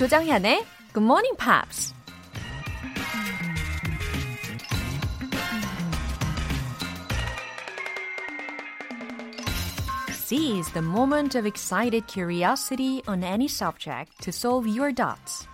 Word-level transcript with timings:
조정현의 0.00 0.64
Good 0.92 1.04
Morning 1.04 1.36
Pops. 1.36 1.94
Seize 10.10 10.72
the 10.72 10.82
moment 10.82 11.38
of 11.38 11.46
excited 11.46 12.06
curiosity 12.08 13.02
on 13.06 13.22
any 13.22 13.46
subject 13.46 14.20
to 14.22 14.30
solve 14.30 14.66
your 14.66 14.92
doubts. 14.92 15.46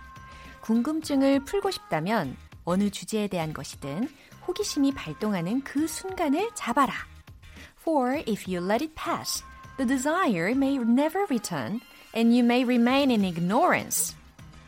궁금증을 0.61 1.41
풀고 1.45 1.71
싶다면 1.71 2.35
어느 2.65 2.89
주제에 2.89 3.27
대한 3.27 3.53
것이든 3.53 4.09
호기심이 4.47 4.93
발동하는 4.93 5.61
그 5.63 5.87
순간을 5.87 6.51
잡아라. 6.55 6.93
For 7.81 8.23
if 8.27 8.47
you 8.47 8.65
let 8.65 8.83
it 8.83 8.95
pass, 8.95 9.43
the 9.77 9.85
desire 9.85 10.55
may 10.55 10.77
never 10.77 11.25
return 11.29 11.81
and 12.15 12.33
you 12.33 12.43
may 12.43 12.63
remain 12.63 13.11
in 13.11 13.23
ignorance. 13.23 14.15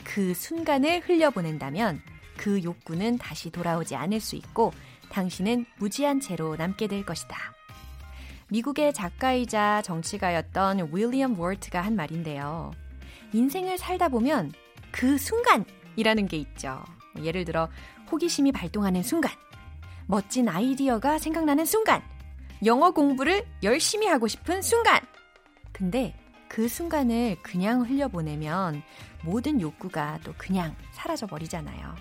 그 0.04 0.34
순간을 0.34 1.00
흘려보낸다면 1.08 2.00
그 2.36 2.62
욕구는 2.62 3.18
다시 3.18 3.50
돌아오지 3.50 3.96
않을 3.96 4.20
수 4.20 4.36
있고 4.36 4.72
당신은 5.10 5.66
무지한 5.78 6.20
채로 6.20 6.56
남게 6.56 6.86
될 6.86 7.04
것이다. 7.04 7.36
미국의 8.48 8.92
작가이자 8.92 9.82
정치가였던 9.82 10.90
윌리엄 10.92 11.38
월트가 11.38 11.80
한 11.80 11.94
말인데요. 11.94 12.72
인생을 13.32 13.78
살다 13.78 14.08
보면 14.08 14.52
그 14.90 15.18
순간이라는 15.18 16.26
게 16.26 16.36
있죠. 16.38 16.82
예를 17.22 17.44
들어 17.44 17.68
호기심이 18.10 18.50
발동하는 18.52 19.02
순간, 19.02 19.32
멋진 20.06 20.48
아이디어가 20.48 21.18
생각나는 21.18 21.64
순간, 21.64 22.02
영어 22.64 22.90
공부를 22.90 23.46
열심히 23.62 24.06
하고 24.08 24.26
싶은 24.26 24.62
순간. 24.62 25.00
근데 25.72 26.14
그 26.50 26.66
순간을 26.66 27.36
그냥 27.42 27.82
흘려보내면 27.82 28.82
모든 29.22 29.60
욕구가 29.60 30.18
또 30.24 30.34
그냥 30.36 30.74
사라져 30.90 31.26
버리잖아요. 31.28 31.94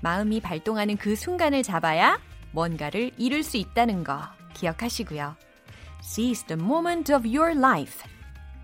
마음이 0.00 0.40
발동하는 0.40 0.96
그 0.96 1.14
순간을 1.14 1.62
잡아야 1.62 2.18
뭔가를 2.50 3.12
이룰 3.16 3.44
수 3.44 3.56
있다는 3.56 4.02
거 4.02 4.22
기억하시고요. 4.54 5.36
Seize 6.02 6.46
the 6.48 6.60
moment 6.60 7.14
of 7.14 7.24
your 7.24 7.56
life. 7.56 8.02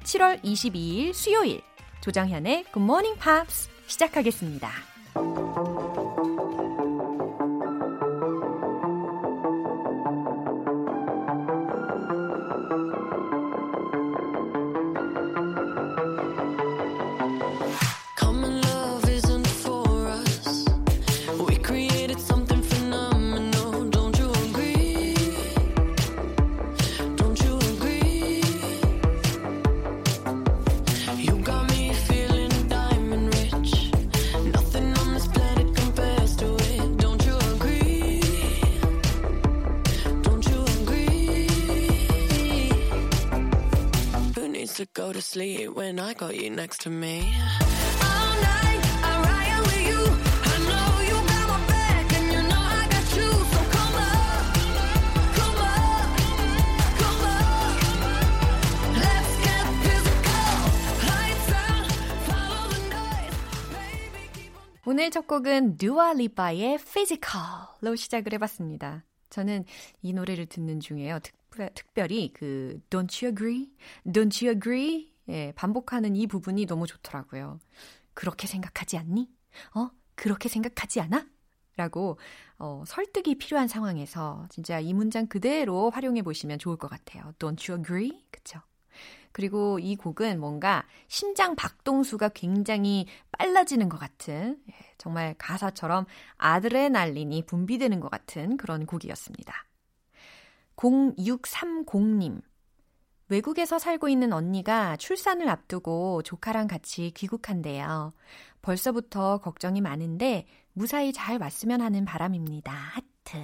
7월 0.02 0.42
22일 0.42 1.12
수요일 1.14 1.62
조정현의 2.00 2.64
Good 2.72 2.80
Morning 2.80 3.18
Pops 3.20 3.70
시작하겠습니다. 3.86 4.70
Next 46.56 46.80
to 46.80 46.90
me? 46.90 47.34
All 48.00 48.33
night 48.40 48.80
I 49.05 49.12
ride 49.28 49.61
with 49.68 49.84
you. 49.86 50.00
I 50.00 50.56
know 50.64 50.89
you 51.05 51.17
got 51.28 51.46
my 51.52 51.61
back 51.68 52.06
and 52.17 52.27
you 52.33 52.42
know 52.48 52.62
I 52.80 52.89
got 52.89 53.06
you. 53.14 53.30
So 53.52 53.61
come 53.77 53.94
on, 53.94 54.40
come 55.36 55.58
on, 55.61 56.06
come 56.96 57.20
on. 57.28 57.77
Let's 59.05 59.33
get 59.45 59.64
physical. 59.84 60.48
Lights 61.05 61.52
out, 61.52 61.86
follow 62.24 62.64
the 62.72 62.80
noise. 62.89 63.36
Baby, 63.77 64.24
keep 64.33 64.52
on. 64.56 64.64
오늘 64.86 65.11
첫 65.11 65.27
곡은 65.27 65.77
누아 65.80 66.14
리바의 66.14 66.78
Physical로 66.78 67.95
시작을 67.96 68.33
해봤습니다. 68.33 69.05
저는 69.28 69.64
이 70.00 70.14
노래를 70.14 70.46
듣는 70.46 70.80
중에요. 70.80 71.18
특별, 71.22 71.70
특별히 71.74 72.33
그 72.33 72.80
Don't 72.89 73.22
you 73.22 73.30
agree? 73.30 73.68
Don't 74.06 74.42
you 74.42 74.56
agree? 74.56 75.12
예, 75.29 75.53
반복하는 75.57 76.17
이 76.17 76.27
부분이 76.27 76.67
너무 76.67 76.87
좋더라고요. 76.87 77.59
그렇게 78.14 78.47
생각하지 78.47 78.98
않니? 78.98 79.31
어? 79.75 79.91
그렇게 80.14 80.48
생각하지 80.48 81.01
않아? 81.01 81.27
라고 81.77 82.19
어, 82.59 82.85
설득이 82.87 83.37
필요한 83.37 83.69
상황에서 83.69 84.47
진짜 84.48 84.81
이 84.81 84.95
문장 84.95 85.27
그대로 85.27 85.91
활용해 85.91 86.23
보시면 86.23 86.59
좋을 86.59 86.77
것 86.77 86.89
같아요. 86.89 87.35
Don't 87.39 87.70
you 87.70 87.79
agree? 87.79 88.25
그쵸? 88.31 88.61
그리고 89.33 89.79
이 89.79 89.97
곡은 89.97 90.41
뭔가 90.41 90.87
심장 91.09 91.55
박동수가 91.55 92.31
굉장히 92.31 93.07
빨라지는 93.33 93.91
것 93.91 93.98
같은 93.98 94.58
예, 94.70 94.75
정말 94.97 95.35
가사처럼 95.37 96.07
아드레날린이 96.39 97.45
분비되는 97.45 98.01
것 98.01 98.11
같은 98.11 98.57
그런 98.57 98.87
곡이었습니다. 98.87 99.67
0630님. 100.77 102.41
외국에서 103.29 103.79
살고 103.79 104.09
있는 104.09 104.33
언니가 104.33 104.97
출산을 104.97 105.48
앞두고 105.48 106.23
조카랑 106.23 106.69
같이 106.69 107.11
귀국한대요. 107.14 108.13
벌써부터 108.63 109.39
걱정이 109.39 109.81
많은데 109.81 110.47
무사히 110.73 111.13
잘 111.13 111.39
왔으면 111.41 111.81
하는 111.81 112.05
바람입니다. 112.05 112.73
하트. 112.73 113.39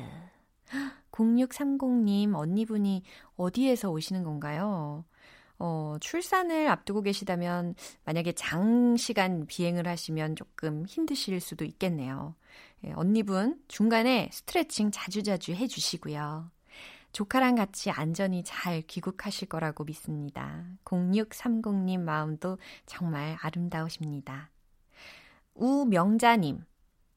0630님, 1.11 2.35
언니분이 2.35 3.03
어디에서 3.37 3.91
오시는 3.91 4.23
건가요? 4.23 5.05
어, 5.59 5.97
출산을 6.01 6.69
앞두고 6.69 7.03
계시다면 7.03 7.75
만약에 8.05 8.33
장시간 8.33 9.47
비행을 9.47 9.87
하시면 9.87 10.37
조금 10.37 10.85
힘드실 10.87 11.41
수도 11.41 11.65
있겠네요. 11.65 12.35
예, 12.85 12.93
언니분 12.93 13.61
중간에 13.69 14.29
스트레칭 14.33 14.91
자주자주 14.91 15.53
해주시고요. 15.53 16.51
조카랑 17.13 17.57
같이 17.57 17.91
안전히 17.91 18.43
잘 18.43 18.83
귀국하실 18.83 19.49
거라고 19.49 19.85
믿습니다. 19.85 20.65
0630님 20.85 22.01
마음도 22.01 22.59
정말 22.87 23.37
아름다우십니다. 23.41 24.51
우명자님, 25.55 26.65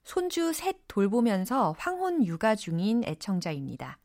손주 0.03 0.53
셋 0.53 0.77
돌보면서 0.87 1.75
황혼 1.77 2.25
육아 2.25 2.55
중인 2.55 3.03
애청자입니다. 3.05 3.97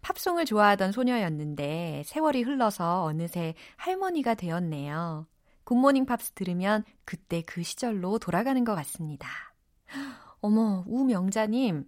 팝송을 0.00 0.44
좋아하던 0.44 0.92
소녀였는데 0.92 2.02
세월이 2.06 2.42
흘러서 2.42 3.04
어느새 3.04 3.54
할머니가 3.76 4.34
되었네요. 4.34 5.26
굿모닝 5.64 6.06
팝스 6.06 6.32
들으면 6.32 6.84
그때 7.04 7.42
그 7.42 7.62
시절로 7.62 8.18
돌아가는 8.18 8.62
것 8.64 8.74
같습니다. 8.74 9.28
어머, 10.40 10.84
우명자님, 10.86 11.86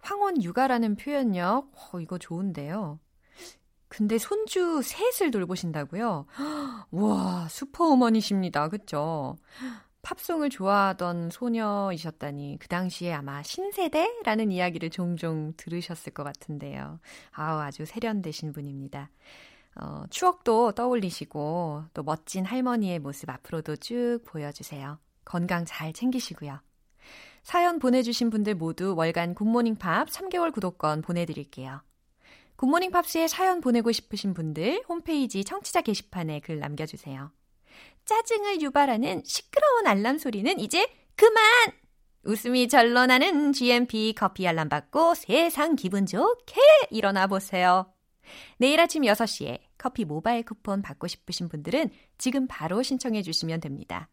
황혼 0.00 0.42
육아라는 0.42 0.96
표현력, 0.96 1.70
어, 1.92 2.00
이거 2.00 2.18
좋은데요. 2.18 2.98
근데 3.88 4.18
손주 4.18 4.82
셋을 4.82 5.30
돌보신다고요? 5.30 6.26
와, 6.92 7.48
슈퍼우먼이십니다. 7.48 8.68
그쵸? 8.68 9.36
팝송을 10.02 10.48
좋아하던 10.48 11.30
소녀이셨다니 11.30 12.58
그 12.60 12.68
당시에 12.68 13.12
아마 13.12 13.42
신세대라는 13.42 14.50
이야기를 14.50 14.90
종종 14.90 15.52
들으셨을 15.56 16.12
것 16.14 16.22
같은데요. 16.22 17.00
아우, 17.32 17.58
아주 17.58 17.84
세련되신 17.84 18.52
분입니다. 18.52 19.10
어, 19.76 20.04
추억도 20.10 20.72
떠올리시고 20.72 21.84
또 21.92 22.02
멋진 22.02 22.44
할머니의 22.44 22.98
모습 22.98 23.28
앞으로도 23.28 23.76
쭉 23.76 24.20
보여주세요. 24.24 24.98
건강 25.24 25.64
잘 25.64 25.92
챙기시고요. 25.92 26.60
사연 27.42 27.78
보내주신 27.78 28.30
분들 28.30 28.54
모두 28.54 28.94
월간 28.96 29.34
굿모닝 29.34 29.76
팝스 29.76 30.08
3개월 30.08 30.52
구독권 30.52 31.02
보내드릴게요. 31.02 31.82
굿모닝 32.56 32.90
팝스에 32.90 33.26
사연 33.26 33.60
보내고 33.60 33.90
싶으신 33.90 34.34
분들 34.34 34.84
홈페이지 34.88 35.44
청취자 35.44 35.80
게시판에 35.80 36.40
글 36.40 36.58
남겨주세요. 36.58 37.32
짜증을 38.04 38.60
유발하는 38.60 39.22
시끄러운 39.24 39.86
알람 39.86 40.18
소리는 40.18 40.58
이제 40.60 40.86
그만! 41.16 41.42
웃음이 42.22 42.68
절로 42.68 43.06
나는 43.06 43.52
GMP 43.52 44.14
커피 44.16 44.46
알람 44.46 44.68
받고 44.68 45.14
세상 45.14 45.74
기분 45.74 46.04
좋게 46.04 46.60
일어나 46.90 47.26
보세요. 47.26 47.92
내일 48.58 48.78
아침 48.80 49.02
6시에 49.02 49.58
커피 49.78 50.04
모바일 50.04 50.44
쿠폰 50.44 50.82
받고 50.82 51.06
싶으신 51.06 51.48
분들은 51.48 51.90
지금 52.18 52.46
바로 52.46 52.82
신청해 52.82 53.22
주시면 53.22 53.60
됩니다. 53.60 54.08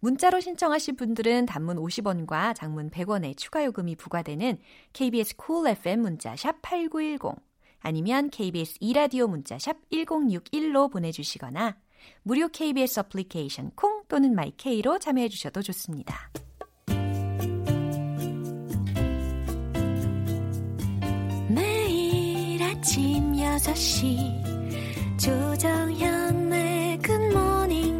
문자로 0.00 0.40
신청하실 0.40 0.96
분들은 0.96 1.46
단문 1.46 1.76
50원과 1.76 2.54
장문 2.54 2.90
100원의 2.90 3.36
추가 3.36 3.64
요금이 3.64 3.96
부과되는 3.96 4.58
KBS 4.92 5.36
Cool 5.36 5.76
FM 5.76 6.00
문자 6.00 6.36
샵 6.36 6.60
8910 6.62 7.36
아니면 7.80 8.30
KBS 8.30 8.76
이라디오 8.80 9.26
문자 9.26 9.58
샵 9.58 9.76
1061로 9.90 10.90
보내주시거나 10.90 11.76
무료 12.22 12.48
KBS 12.48 13.00
어플리케이션 13.00 13.72
콩 13.74 14.02
또는 14.08 14.34
마이케이로 14.34 14.98
참여해 14.98 15.28
주셔도 15.28 15.62
좋습니다. 15.62 16.30
매일 21.48 22.62
아침 22.62 23.32
6시 23.32 25.18
조정현의 25.18 26.98
굿모닝 26.98 27.99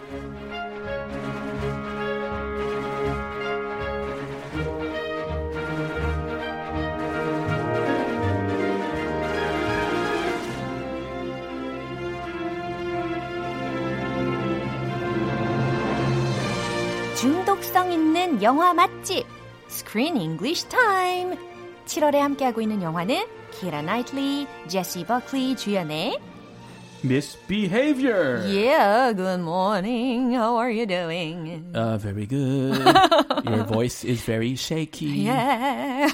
중독성 17.71 17.91
있는 17.91 18.43
영화 18.43 18.73
맛집 18.73 19.25
Screen 19.69 20.17
English 20.17 20.67
Time. 20.67 21.37
7월에 21.85 22.17
함께하고 22.17 22.61
있는 22.61 22.81
영화는 22.81 23.25
키라 23.51 23.81
나이틀리, 23.81 24.47
제시 24.67 25.05
버클리 25.05 25.55
주연의 25.55 26.19
Misbehavior. 27.03 28.45
Yeah, 28.45 29.11
good 29.13 29.39
morning. 29.41 30.33
How 30.33 30.57
are 30.57 30.69
you 30.69 30.85
doing? 30.85 31.65
Uh, 31.73 31.97
very 31.97 32.27
good. 32.27 32.77
Your 33.43 33.63
voice 33.65 34.03
is 34.05 34.21
very 34.21 34.53
shaky. 34.55 35.25
Yeah. 35.25 36.07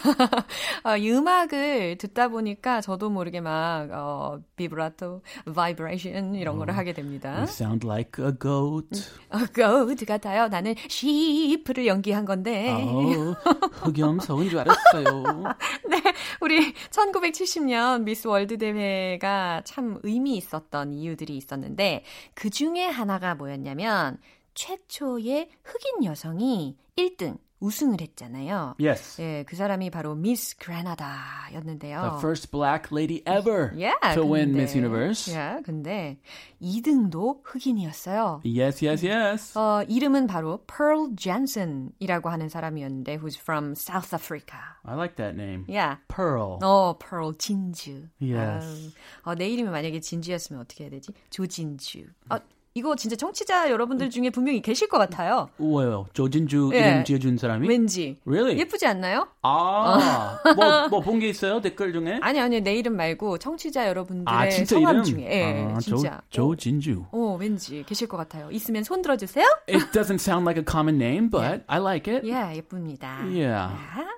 어, 0.85 0.95
이 0.95 1.11
음악을 1.11 1.97
듣다 1.97 2.29
보니까 2.29 2.79
저도 2.79 3.09
모르게 3.09 3.41
막 3.41 3.89
어, 3.91 4.39
비브라토, 4.55 5.21
바이브레이션 5.53 6.35
이런 6.35 6.57
거를 6.57 6.77
하게 6.77 6.93
됩니다. 6.93 7.35
You 7.35 7.43
sound 7.47 7.85
like 7.85 8.23
a 8.23 8.31
goat. 8.31 8.87
어, 9.29 9.39
goat 9.53 10.05
같아요. 10.05 10.47
나는 10.47 10.73
sheep를 10.89 11.85
연기한 11.85 12.23
건데. 12.23 12.71
어, 12.71 13.35
흑염소인 13.83 14.49
줄 14.49 14.59
알았어요. 14.59 15.43
네, 15.89 16.01
우리 16.39 16.73
1970년 16.91 18.03
미스 18.03 18.25
월드 18.27 18.57
대회가 18.57 19.61
참 19.65 19.99
의미 20.03 20.37
있었던 20.37 20.76
이유들이 20.85 21.35
있었는데 21.37 22.03
그 22.33 22.49
중에 22.49 22.85
하나가 22.85 23.35
뭐였냐면 23.35 24.17
최초의 24.53 25.49
흑인 25.63 26.03
여성이 26.03 26.77
1등 26.95 27.37
우승을 27.59 28.01
했잖아요. 28.01 28.75
Yes. 28.79 29.21
예, 29.21 29.43
그 29.47 29.55
사람이 29.55 29.89
바로 29.89 30.13
미스 30.15 30.55
그라나다였는데요. 30.57 32.01
The 32.01 32.17
first 32.19 32.51
black 32.51 32.89
lady 32.91 33.23
ever 33.27 33.71
Yeah, 33.73 33.97
to 34.13 34.23
win 34.23 34.49
근데- 34.53 34.61
Miss 34.61 34.75
Universe. 34.77 35.33
예, 35.33 35.61
근데 35.63 36.19
2등도 36.61 37.41
흑인이었어요. 37.43 38.41
Yes, 38.45 38.85
yes, 38.85 39.05
yes. 39.05 39.57
어, 39.57 39.83
이름은 39.87 40.27
바로 40.27 40.63
Pearl 40.67 41.15
Jensen이라고 41.17 42.29
하는 42.29 42.49
사람이었는데 42.49 43.17
who's 43.17 43.37
from 43.39 43.71
South 43.75 44.13
Africa. 44.13 44.59
I 44.83 44.95
like 44.95 45.15
that 45.15 45.35
name. 45.35 45.65
Yeah. 45.67 45.97
Pearl. 46.07 46.59
어, 46.61 46.97
Pearl 46.99 47.33
진주. 47.37 48.07
Yes. 48.21 48.93
어, 49.23 49.35
내 49.35 49.49
이름이 49.49 49.69
만약에 49.69 49.99
진주였으면 49.99 50.61
어떻게 50.61 50.83
해야 50.85 50.91
되지? 50.91 51.11
조진주. 51.29 52.05
아, 52.29 52.39
이거 52.77 52.95
진짜 52.95 53.15
청취자 53.15 53.71
여러분들 53.71 54.11
중에 54.11 54.29
분명히 54.29 54.61
계실 54.61 54.87
것 54.87 54.99
같아요. 54.99 55.49
뭐예요? 55.57 56.05
조진주 56.13 56.69
예. 56.73 56.77
이름 56.79 57.03
지어준 57.05 57.37
사람이? 57.37 57.67
왠지. 57.67 58.17
Really? 58.25 58.59
예쁘지 58.59 58.85
않나요? 58.85 59.27
아, 59.41 60.37
뭐, 60.55 60.87
뭐 60.89 61.01
본 61.01 61.19
게 61.19 61.27
있어요? 61.29 61.59
댓글 61.59 61.91
중에? 61.91 62.19
아니, 62.21 62.39
아니, 62.39 62.61
내 62.61 62.75
이름 62.75 62.95
말고 62.95 63.39
청취자 63.39 63.87
여러분들의 63.87 64.25
아, 64.37 64.47
진짜 64.49 64.75
성함 64.75 64.95
이름? 64.97 65.03
중에. 65.05 65.23
예, 65.25 65.65
아, 65.73 65.79
진짜. 65.79 66.21
조, 66.29 66.55
조진주. 66.55 67.05
어, 67.11 67.37
왠지 67.39 67.83
계실 67.87 68.07
것 68.07 68.17
같아요. 68.17 68.49
있으면 68.51 68.83
손 68.83 69.01
들어주세요. 69.01 69.45
It 69.67 69.91
doesn't 69.91 70.19
sound 70.21 70.45
like 70.45 70.61
a 70.61 70.65
common 70.65 70.97
name, 71.01 71.29
but 71.31 71.63
I 71.67 71.79
like 71.79 72.07
it. 72.13 72.27
예, 72.27 72.55
예쁩니다. 72.57 73.25
Yeah. 73.25 73.71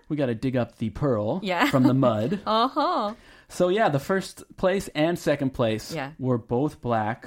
We 0.09 0.17
got 0.17 0.25
to 0.27 0.35
dig 0.35 0.57
up 0.59 0.75
the 0.79 0.89
pearl 0.89 1.39
Yeah. 1.41 1.67
from 1.69 1.83
the 1.83 1.93
mud. 1.95 2.39
어허. 2.45 3.15
So 3.49 3.69
yeah, 3.69 3.89
the 3.89 3.99
first 4.03 4.43
place 4.57 4.89
and 4.93 5.17
second 5.17 5.53
place 5.53 5.95
Yeah. 5.95 6.11
were 6.19 6.37
both 6.37 6.81
black. 6.81 7.25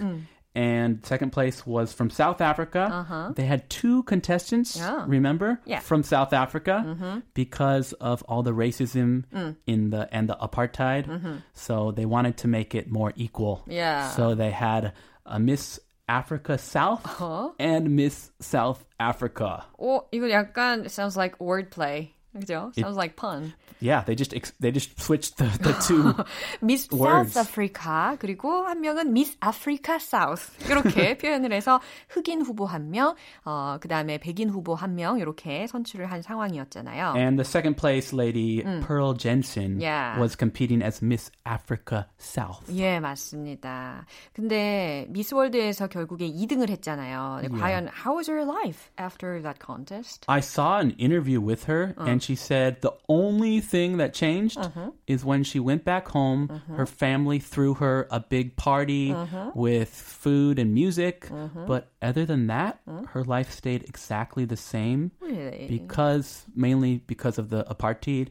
And 0.55 1.05
second 1.05 1.29
place 1.31 1.67
was 1.67 1.93
from 1.93 2.09
South 2.09 2.41
Africa. 2.41 2.89
Uh-huh. 2.91 3.31
They 3.35 3.45
had 3.45 3.69
two 3.69 4.01
contestants, 4.03 4.75
Yeah. 4.75 5.05
remember? 5.07 5.61
Yeah. 5.65 5.81
From 5.81 6.01
South 6.01 6.33
Africa 6.33 7.21
because 7.35 7.93
of 7.93 8.23
all 8.23 8.41
the 8.41 8.53
racism 8.53 9.25
in 9.67 9.91
the 9.91 10.09
and 10.11 10.27
the 10.27 10.35
apartheid. 10.41 11.43
So 11.53 11.91
they 11.91 12.05
wanted 12.05 12.37
to 12.37 12.47
make 12.47 12.73
it 12.73 12.89
more 12.89 13.13
equal. 13.15 13.61
Yeah. 13.67 14.09
So 14.09 14.33
they 14.33 14.49
had 14.49 14.93
a 15.27 15.39
Miss 15.39 15.79
Africa 16.09 16.57
South 16.57 17.05
Uh-huh. 17.05 17.51
and 17.59 17.95
Miss 17.95 18.31
South 18.39 18.83
Africa. 18.99 19.63
오, 19.79 20.05
이거 20.11 20.25
약간 20.31 20.89
sounds 20.89 21.15
like 21.15 21.37
wordplay. 21.37 22.09
그죠? 22.35 22.71
Sounds 22.77 22.95
like 22.97 23.15
pun. 23.15 23.53
Yeah, 23.79 24.03
they 24.03 24.15
just 24.15 24.33
ex- 24.35 24.53
they 24.59 24.71
just 24.71 24.99
switched 24.99 25.37
the, 25.37 25.45
the 25.61 25.73
two 25.81 26.13
미스 26.61 26.87
Words. 26.91 27.33
사우스 27.33 27.39
아프리카 27.39 28.15
그리고 28.19 28.65
한 28.65 28.81
명은 28.81 29.13
미스 29.13 29.37
아프리카 29.39 29.97
사우스 29.99 30.51
이렇게 30.69 31.17
표현을 31.17 31.51
해서 31.53 31.79
흑인 32.09 32.41
후보 32.41 32.65
한 32.65 32.89
명, 32.91 33.15
어, 33.45 33.77
그다음에 33.81 34.17
백인 34.19 34.49
후보 34.49 34.75
한 34.75 34.95
명 34.95 35.19
이렇게 35.19 35.65
선출을 35.67 36.11
한 36.11 36.21
상황이었잖아요. 36.21 37.13
And 37.15 37.37
the 37.41 37.45
second 37.45 37.77
place 37.79 38.13
lady, 38.13 38.61
Pearl 38.85 39.13
Jensen, 39.17 39.79
Yeah. 39.79 40.19
was 40.19 40.35
competing 40.37 40.83
as 40.83 41.03
Miss 41.03 41.31
Africa 41.45 42.05
South. 42.19 42.65
예, 42.75 42.99
맞습니다. 42.99 44.05
근데 44.33 45.05
미스 45.09 45.33
월드에서 45.33 45.87
결국에 45.87 46.27
2등을 46.31 46.69
했잖아요. 46.69 47.39
근데 47.41 47.57
과연 47.59 47.89
how 48.05 48.15
was 48.17 48.29
her 48.29 48.43
life 48.45 48.89
after 48.99 49.41
that 49.41 49.59
contest? 49.63 50.25
I 50.27 50.39
saw 50.39 50.79
an 50.79 50.91
interview 50.99 51.39
with 51.39 51.65
her, 51.71 51.93
and 51.99 52.20
she 52.21 52.35
said 52.35 52.81
the 52.81 52.93
only 53.09 53.59
thing 53.59 53.97
that 53.97 54.13
changed 54.13 54.59
is 55.07 55.23
when 55.25 55.43
she 55.43 55.59
went 55.59 55.83
back 55.83 56.07
home, 56.09 56.61
her 56.75 56.85
family 56.85 57.39
threw 57.39 57.75
her 57.75 58.07
a 58.11 58.19
big 58.19 58.55
party 58.55 59.15
with 59.55 59.89
food 59.89 60.59
and 60.59 60.73
music. 60.73 61.29
But 61.67 61.87
other 62.01 62.25
than 62.25 62.47
that, 62.47 62.79
her 63.13 63.23
life 63.23 63.51
stayed 63.51 63.83
exactly 63.83 64.45
the 64.45 64.57
same 64.57 65.11
Really? 65.21 65.67
because 65.69 66.45
mainly 66.55 67.01
because 67.07 67.37
of 67.37 67.49
the 67.49 67.63
apartheid 67.65 68.29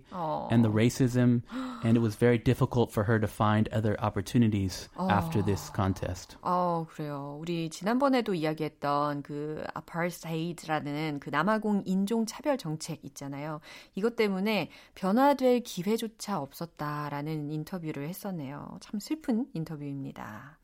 and 0.51 0.65
the 0.65 0.71
racism, 0.71 1.43
and 1.83 1.97
it 1.97 2.01
was 2.01 2.15
very 2.17 2.39
difficult 2.39 2.93
for 2.93 3.05
her 3.05 3.19
to 3.19 3.27
find 3.27 3.69
other 3.73 3.97
opportunities 4.01 4.89
after 4.99 5.43
this 5.43 5.71
contest. 5.71 6.37
어, 6.43 6.87
그래요. 6.91 7.39
우리 7.41 7.69
지난번에도 7.71 8.35
이야기했던 8.35 9.23
그 9.23 9.65
아파르타이드라는 9.75 11.21
그 11.21 11.31
남아공 11.31 11.83
인종 11.87 12.27
차별 12.27 12.59
정책 12.59 13.05
있잖아요. 13.05 13.61
이것 13.96 14.16
때문에 14.16 14.70
변화될 14.96 15.62
기회조차 15.62 16.40
없었다라는 16.40 17.52
인터뷰를 17.52 18.08
했었네요. 18.08 18.78
참 18.82 19.00
슬픈 19.00 19.48
인터뷰입니다. 19.54 20.60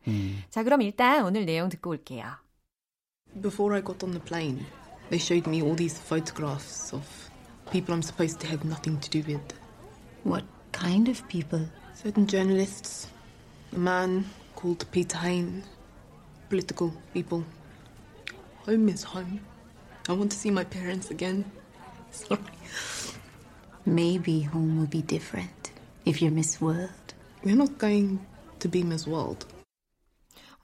자, 0.49 0.63
그럼 0.63 0.81
일단 0.81 1.25
오늘 1.25 1.45
내용 1.45 1.69
듣고 1.69 1.91
올게요. 1.91 2.25
Before 3.41 3.75
I 3.75 3.83
got 3.83 4.03
on 4.03 4.11
the 4.11 4.23
plane, 4.23 4.65
they 5.09 5.19
showed 5.19 5.47
me 5.49 5.61
all 5.61 5.75
these 5.75 5.99
photographs 5.99 6.93
of 6.93 7.05
people 7.71 7.93
I'm 7.93 8.01
supposed 8.01 8.39
to 8.41 8.47
have 8.47 8.65
nothing 8.65 8.99
to 8.99 9.09
do 9.09 9.19
with. 9.27 9.53
What 10.23 10.45
kind 10.71 11.09
of 11.09 11.21
people? 11.27 11.67
Certain 11.93 12.27
journalists, 12.27 13.07
a 13.73 13.79
man 13.79 14.25
called 14.55 14.85
Peter 14.91 15.17
Hain, 15.17 15.63
political 16.49 16.93
people. 17.13 17.43
Home 18.65 18.89
is 18.89 19.03
home. 19.03 19.39
I 20.09 20.13
want 20.13 20.31
to 20.31 20.37
see 20.37 20.51
my 20.51 20.63
parents 20.63 21.11
again. 21.11 21.45
Sorry. 22.11 22.41
Maybe 23.85 24.41
home 24.41 24.79
will 24.79 24.87
be 24.87 25.01
different 25.01 25.71
if 26.05 26.21
you're 26.21 26.31
Miss 26.31 26.59
World. 26.59 27.13
We're 27.43 27.55
not 27.55 27.77
going 27.77 28.25
to 28.59 28.67
be 28.67 28.83
Miss 28.83 29.07
World. 29.07 29.45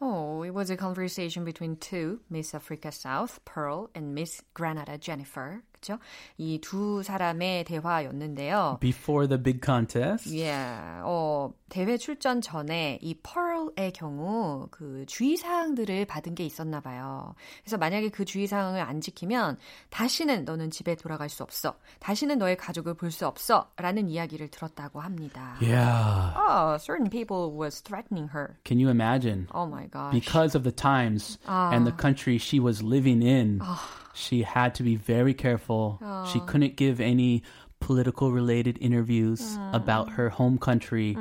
Oh, 0.02 0.44
it 0.44 0.50
was 0.54 0.70
a 0.70 0.76
conversation 0.76 1.46
between 1.46 1.78
two, 1.78 2.20
Miss 2.30 2.54
Africa 2.54 2.92
South, 2.92 3.40
Pearl, 3.46 3.90
and 3.96 4.14
Miss 4.14 4.42
Granada, 4.54 4.98
Jennifer. 4.98 5.64
그쵸? 5.84 6.00
이두 6.38 7.04
사람의 7.04 7.66
대화였는데요. 7.66 8.78
Before 8.80 9.28
the 9.28 9.42
big 9.42 9.60
contest. 9.64 10.30
Yeah. 10.34 11.02
어, 11.04 11.52
대회 11.68 11.98
출전 11.98 12.40
전에 12.40 13.00
이 13.02 13.14
Pearl의 13.16 13.92
경우 13.92 14.68
그 14.72 15.04
주의 15.08 15.36
사항들을 15.36 16.06
받은 16.06 16.36
게 16.36 16.46
있었나 16.46 16.80
봐요. 16.80 17.36
그래서 17.64 17.78
만약에 17.78 18.10
그 18.10 18.24
주의 18.24 18.48
사항을 18.48 18.80
안 18.80 19.02
지키면 19.02 19.58
다시는 19.90 20.46
너는 20.46 20.72
집에 20.72 20.96
돌아갈 20.96 21.28
수 21.30 21.44
없어. 21.44 21.76
다시는 22.00 22.38
너의 22.38 22.56
가족을 22.56 22.94
볼 22.96 23.12
수 23.14 23.28
없어. 23.28 23.70
라는 23.78 24.10
이야기를 24.10 24.48
들었다고 24.48 25.00
합니다. 25.02 25.58
Yeah. 25.62 26.34
Oh, 26.36 26.78
certain 26.80 27.10
people 27.12 27.52
was 27.56 27.82
threatening 27.84 28.30
her. 28.34 28.56
Can 28.64 28.80
you 28.80 28.90
imagine? 28.90 29.48
Oh 29.54 29.68
my 29.68 29.86
gosh. 29.88 30.14
Because 30.14 30.56
of 30.56 30.64
the 30.64 30.72
times 30.72 31.38
and 31.48 31.86
the 31.86 31.92
country 31.92 32.38
she 32.40 32.60
was 32.60 32.82
living 32.82 33.22
in, 33.22 33.60
she 34.15 34.43
had 34.43 34.75
to 34.77 34.83
be 34.83 34.97
very 34.97 35.35
careful. 35.35 35.99
She 36.33 36.41
couldn't 36.41 36.77
give 36.77 37.01
any 37.01 37.43
political 37.81 38.33
related 38.33 38.77
interviews 38.81 39.59
about 39.73 40.11
her 40.19 40.29
home 40.31 40.59
country. 40.59 41.17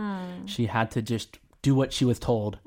She 0.46 0.66
had 0.68 0.89
to 0.92 1.01
just 1.01 1.39
do 1.62 1.75
what 1.75 1.94
she 1.94 2.06
was 2.06 2.20
told 2.20 2.58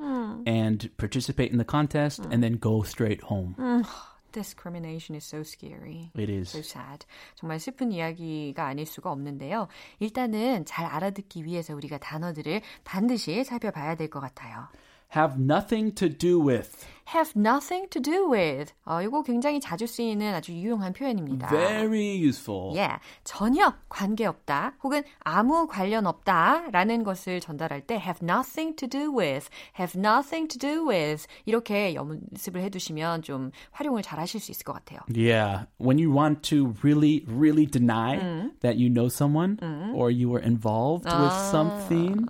and 0.47 0.89
participate 0.97 1.51
in 1.53 1.59
the 1.59 1.65
contest 1.65 2.21
and 2.31 2.43
then 2.43 2.55
go 2.55 2.83
straight 2.83 3.23
home. 3.23 3.55
Discrimination 4.33 5.17
is 5.17 5.25
so 5.25 5.43
scary. 5.43 6.13
It 6.15 6.29
So 6.47 6.59
is. 6.59 6.69
sad. 6.71 7.05
정말 7.35 7.59
슬픈 7.59 7.91
이야기가 7.91 8.65
아닐 8.65 8.87
수가 8.87 9.11
없는데요. 9.11 9.67
일단은 9.99 10.65
잘 10.67 10.87
알아듣기 10.87 11.45
위해서 11.45 11.75
우리가 11.75 11.99
단어들을 11.99 12.63
반드시 12.85 13.43
살펴봐야 13.43 13.97
될 13.97 14.09
것 14.09 14.21
같아요. 14.21 14.69
Have 15.17 15.37
nothing 15.43 15.93
to 15.97 16.09
do 16.09 16.39
with. 16.39 16.87
Have 17.14 17.34
nothing 17.36 17.88
to 17.90 18.02
do 18.02 18.30
with. 18.32 18.74
어, 18.86 19.02
이거 19.02 19.22
굉장히 19.24 19.60
자주 19.60 19.86
쓰이는 19.88 20.34
아주 20.34 20.54
유용한 20.54 20.94
표현입니다. 20.94 21.50
Very 21.50 22.18
useful. 22.20 22.76
Yeah, 22.76 23.00
전혀 23.24 23.74
관계없다 23.90 24.74
혹은 24.84 25.04
아무 25.20 25.68
관련 25.68 26.06
없다 26.08 26.72
라는 26.72 27.04
것을 27.04 27.40
전달할 27.40 27.82
때 27.82 27.96
have 27.96 28.20
nothing 28.22 28.76
to 28.76 28.88
do 28.88 29.12
with, 29.16 29.50
have 29.80 30.00
nothing 30.00 30.48
to 30.48 30.58
do 30.60 30.88
with 30.88 31.28
이렇게 31.46 31.94
연습을 31.96 32.62
해두시면 32.64 33.22
좀 33.22 33.52
활용을 33.72 34.02
잘 34.02 34.20
하실 34.20 34.40
수 34.40 34.52
있을 34.52 34.64
것 34.64 34.74
같아요. 34.74 35.00
Yeah. 35.14 35.66
When 35.80 35.98
you 36.00 36.12
want 36.12 36.42
to 36.50 36.74
really, 36.84 37.24
really 37.28 37.66
deny 37.66 38.18
that 38.62 38.78
you 38.78 38.90
know 38.90 39.08
someone 39.08 39.58
or 39.94 40.10
you 40.12 40.30
were 40.30 40.44
involved 40.44 41.06
with 41.06 41.34
something, 41.52 42.28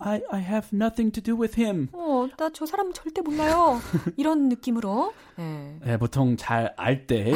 I, 0.00 0.20
I 0.30 0.40
have 0.40 0.72
nothing 0.72 1.10
to 1.12 1.20
do 1.22 1.36
with 1.36 1.60
him. 1.60 1.88
어, 1.92 2.28
나 2.36 2.50
저 2.50 2.66
사람 2.66 2.92
절대 2.92 3.20
몰라요. 3.20 3.80
이런 4.16 4.48
느낌으로. 4.48 5.12
네. 5.36 5.78
네, 5.84 5.96
보통 5.98 6.36
잘 6.36 6.72
알때 6.78 7.32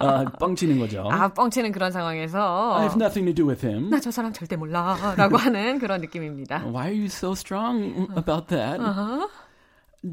어, 0.00 0.24
뻥치는 0.38 0.78
거죠. 0.78 1.08
아, 1.10 1.28
뻥치는 1.32 1.72
그런 1.72 1.90
상황에서 1.90 2.74
I 2.76 2.82
have 2.82 2.96
nothing 3.02 3.24
to 3.24 3.34
do 3.34 3.48
with 3.48 3.66
him. 3.66 3.88
나 3.90 3.98
저 4.00 4.10
사람 4.10 4.32
절대 4.32 4.54
몰라라고 4.56 5.36
하는 5.38 5.78
그런 5.78 6.00
느낌입니다. 6.02 6.58
Why 6.66 6.88
are 6.88 6.94
you 6.96 7.06
so 7.06 7.32
strong 7.32 8.06
about 8.16 8.48
that? 8.48 8.80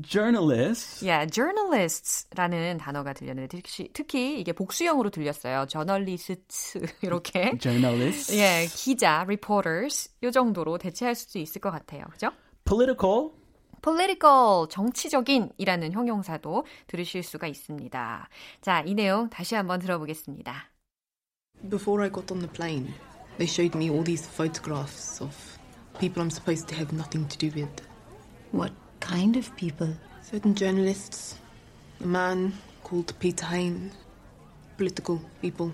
Journalists 0.01 1.05
Yeah, 1.05 1.29
journalists라는 1.29 2.77
단어가 2.77 3.13
들렸는데 3.13 3.47
특히, 3.47 3.89
특히 3.93 4.39
이게 4.39 4.51
복수형으로 4.53 5.09
들렸어요. 5.11 5.65
journalists 5.67 6.79
이렇게. 7.03 7.57
journalists 7.59 8.33
예, 8.35 8.65
기자, 8.73 9.21
reporters 9.21 10.09
요 10.23 10.31
정도로 10.31 10.77
대체할 10.79 11.13
수도 11.15 11.37
있을 11.37 11.61
것 11.61 11.69
같아요. 11.69 12.05
그죠? 12.11 12.29
political 12.65 13.31
political, 13.83 14.67
정치적인이라는 14.69 15.91
형용사도 15.91 16.65
들으실 16.87 17.21
수가 17.21 17.47
있습니다. 17.47 18.29
자, 18.61 18.81
이 18.85 18.95
내용 18.95 19.29
다시 19.29 19.55
한번 19.55 19.79
들어보겠습니다. 19.79 20.71
Before 21.69 22.01
I 22.01 22.09
got 22.09 22.33
on 22.33 22.39
the 22.39 22.51
plane, 22.51 22.93
they 23.37 23.47
showed 23.47 23.77
me 23.77 23.89
all 23.89 24.03
these 24.03 24.25
photographs 24.25 25.21
of 25.21 25.35
people 25.99 26.23
I'm 26.23 26.31
supposed 26.31 26.67
to 26.69 26.75
have 26.75 26.95
nothing 26.95 27.27
to 27.27 27.37
do 27.37 27.51
with. 27.53 27.83
What 28.51 28.73
kind 29.01 29.37
of 29.37 29.53
people? 29.55 29.95
Certain 30.21 30.55
journalists, 30.55 31.35
a 32.01 32.07
man 32.07 32.53
called 32.83 33.13
Peter 33.19 33.45
Hain, 33.45 33.91
political 34.77 35.19
people. 35.41 35.73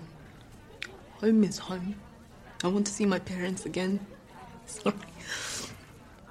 Home 1.20 1.44
is 1.44 1.58
home. 1.58 1.94
I 2.64 2.68
want 2.68 2.86
to 2.86 2.92
see 2.92 3.06
my 3.06 3.20
parents 3.20 3.66
again. 3.66 4.00
Sorry. 4.66 4.94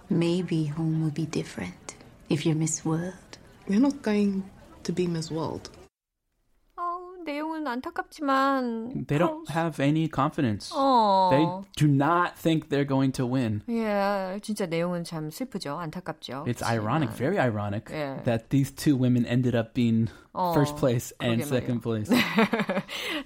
Maybe 0.10 0.66
home 0.66 1.01
will 1.04 1.12
be 1.13 1.25
different 1.25 1.96
if 2.30 2.46
you're 2.46 2.56
Miss 2.58 2.84
World. 2.84 3.13
We're 3.68 3.80
not 3.80 4.01
going 4.01 4.44
to 4.84 4.92
be 4.92 5.06
Miss 5.06 5.32
World. 5.32 5.70
어, 6.75 6.98
내용은 7.25 7.68
안타깝지만 7.68 9.06
they 9.06 9.20
don't 9.20 9.48
have 9.51 9.80
any 9.80 10.08
confidence. 10.10 10.72
어. 10.74 11.30
They 11.30 11.46
do 11.78 11.88
not 11.88 12.36
think 12.42 12.70
they're 12.70 12.88
going 12.88 13.12
to 13.13 13.28
win. 13.28 13.62
예, 13.70 14.39
진짜 14.42 14.66
내용은 14.66 15.04
참 15.04 15.30
슬프죠. 15.30 15.78
안타깝죠. 15.78 16.46
It's 16.48 16.63
ironic, 16.63 17.10
그렇지만. 17.13 17.18
very 17.18 17.38
ironic, 17.38 17.92
Yeah. 17.92 18.24
that 18.24 18.50
these 18.50 18.72
two 18.74 18.96
women 18.98 19.28
ended 19.28 19.54
up 19.56 19.75
being 19.75 20.08
first 20.56 20.74
어, 20.74 20.78
place 20.80 21.13
and 21.22 21.44
second 21.46 21.82
place. 21.84 22.10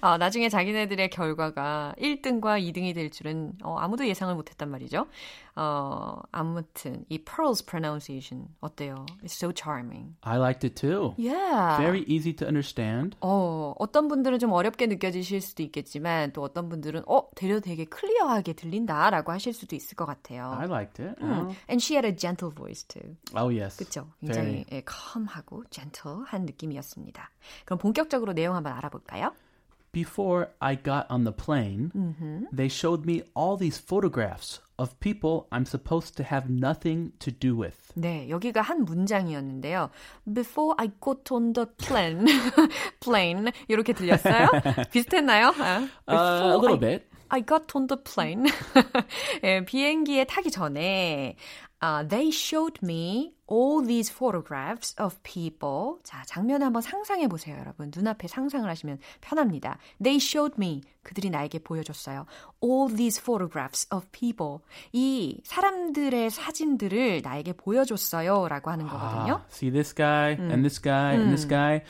어, 0.02 0.18
나중에 0.18 0.50
자기네들의 0.50 1.08
결과가 1.08 1.94
1등과 1.98 2.60
2등이 2.60 2.94
될 2.94 3.08
줄은 3.10 3.52
어, 3.62 3.76
아무도 3.78 4.06
예상을 4.06 4.34
못했단 4.34 4.70
말이죠. 4.70 5.06
어, 5.56 6.20
아무튼 6.32 7.04
이 7.08 7.18
Pearl's 7.24 7.64
pronunciation 7.64 8.48
어때요? 8.60 9.06
It's 9.22 9.34
so 9.34 9.52
charming. 9.52 10.16
I 10.22 10.36
liked 10.38 10.66
it 10.66 10.74
too. 10.74 11.14
Yeah. 11.16 11.76
Very 11.78 12.04
easy 12.08 12.32
to 12.36 12.46
understand. 12.46 13.16
어, 13.20 13.74
어떤 13.78 14.08
분들은 14.08 14.40
좀 14.40 14.52
어렵게 14.52 14.86
느껴지실 14.86 15.40
수도 15.40 15.62
있겠지만 15.62 16.32
또 16.32 16.42
어떤 16.42 16.68
분들은 16.68 17.02
어, 17.06 17.28
되려 17.36 17.60
되게 17.60 17.84
클리어하게 17.84 18.54
들린다라고 18.54 19.30
하실 19.30 19.52
수도 19.52 19.76
있을 19.76 19.96
것 19.96 20.06
같아요. 20.06 20.50
I 20.58 20.66
liked 20.66 21.02
it. 21.02 21.14
음. 21.22 21.54
And 21.68 21.80
she 21.80 21.94
had 21.96 22.06
a 22.06 22.14
gentle 22.14 22.52
voice 22.52 22.84
too. 22.86 23.16
Oh 23.36 23.54
yes. 23.54 23.76
그쵸? 23.76 24.08
굉장히 24.20 24.64
예, 24.72 24.82
calm하고 24.88 25.64
gentle한 25.70 26.46
느낌이었습니다. 26.46 27.30
그럼 27.64 27.78
본격적으로 27.78 28.32
내용 28.32 28.56
한번 28.56 28.72
알아볼까요? 28.72 29.32
Before 29.93 30.49
I 30.61 30.75
got 30.75 31.07
on 31.09 31.23
the 31.23 31.31
plane, 31.33 31.91
they 32.53 32.67
showed 32.69 33.05
me 33.05 33.23
all 33.33 33.57
these 33.57 33.79
photographs 33.79 34.59
of 34.77 34.93
people 34.99 35.47
I'm 35.51 35.65
supposed 35.65 36.15
to 36.17 36.23
have 36.23 36.47
nothing 36.47 37.11
to 37.19 37.31
do 37.31 37.55
with. 37.55 37.75
네, 37.97 38.29
여기가 38.29 38.61
한 38.61 38.85
문장이었는데요. 38.85 39.89
Before 40.31 40.75
I 40.77 40.91
got 41.01 41.31
on 41.33 41.53
the 41.53 41.65
plane, 41.65 42.27
plane 43.01 43.51
이렇게 43.67 43.93
들렸어요? 43.93 44.47
비슷했나요? 44.91 45.53
아, 45.57 45.87
Uh, 46.07 46.53
a 46.53 46.57
little 46.57 46.77
I, 46.77 46.79
bit. 46.79 47.03
I 47.31 47.41
got 47.41 47.75
on 47.75 47.87
the 47.87 47.97
plane. 47.97 48.45
예, 49.43 49.65
비행기에 49.65 50.25
타기 50.25 50.51
전에 50.51 51.35
uh, 51.84 52.02
they 52.08 52.30
showed 52.30 52.80
me 52.82 53.34
all 53.46 53.82
these 53.82 54.10
photographs 54.10 54.94
of 54.98 55.22
people. 55.22 55.98
자, 56.02 56.22
장면을 56.26 56.64
한번 56.66 56.80
상상해 56.80 57.28
보세요, 57.28 57.58
여러분. 57.58 57.90
눈앞에 57.94 58.26
상상을 58.26 58.68
하시면 58.68 58.98
편합니다. 59.20 59.78
They 60.02 60.16
showed 60.16 60.54
me. 60.56 60.82
그들이 61.02 61.28
나에게 61.28 61.58
보여줬어요. 61.58 62.24
All 62.64 62.88
these 62.88 63.20
photographs 63.20 63.86
of 63.94 64.06
people. 64.12 64.60
이 64.92 65.42
사람들의 65.44 66.30
사진들을 66.30 67.20
나에게 67.22 67.52
보여줬어요. 67.52 68.48
라고 68.48 68.70
하는 68.70 68.86
거거든요. 68.88 69.42
Ah, 69.42 69.46
see 69.50 69.70
this 69.70 69.94
guy 69.94 70.32
and 70.40 70.62
this 70.62 70.80
guy 70.80 71.12
and 71.12 71.28
this 71.28 71.46
guy. 71.46 71.82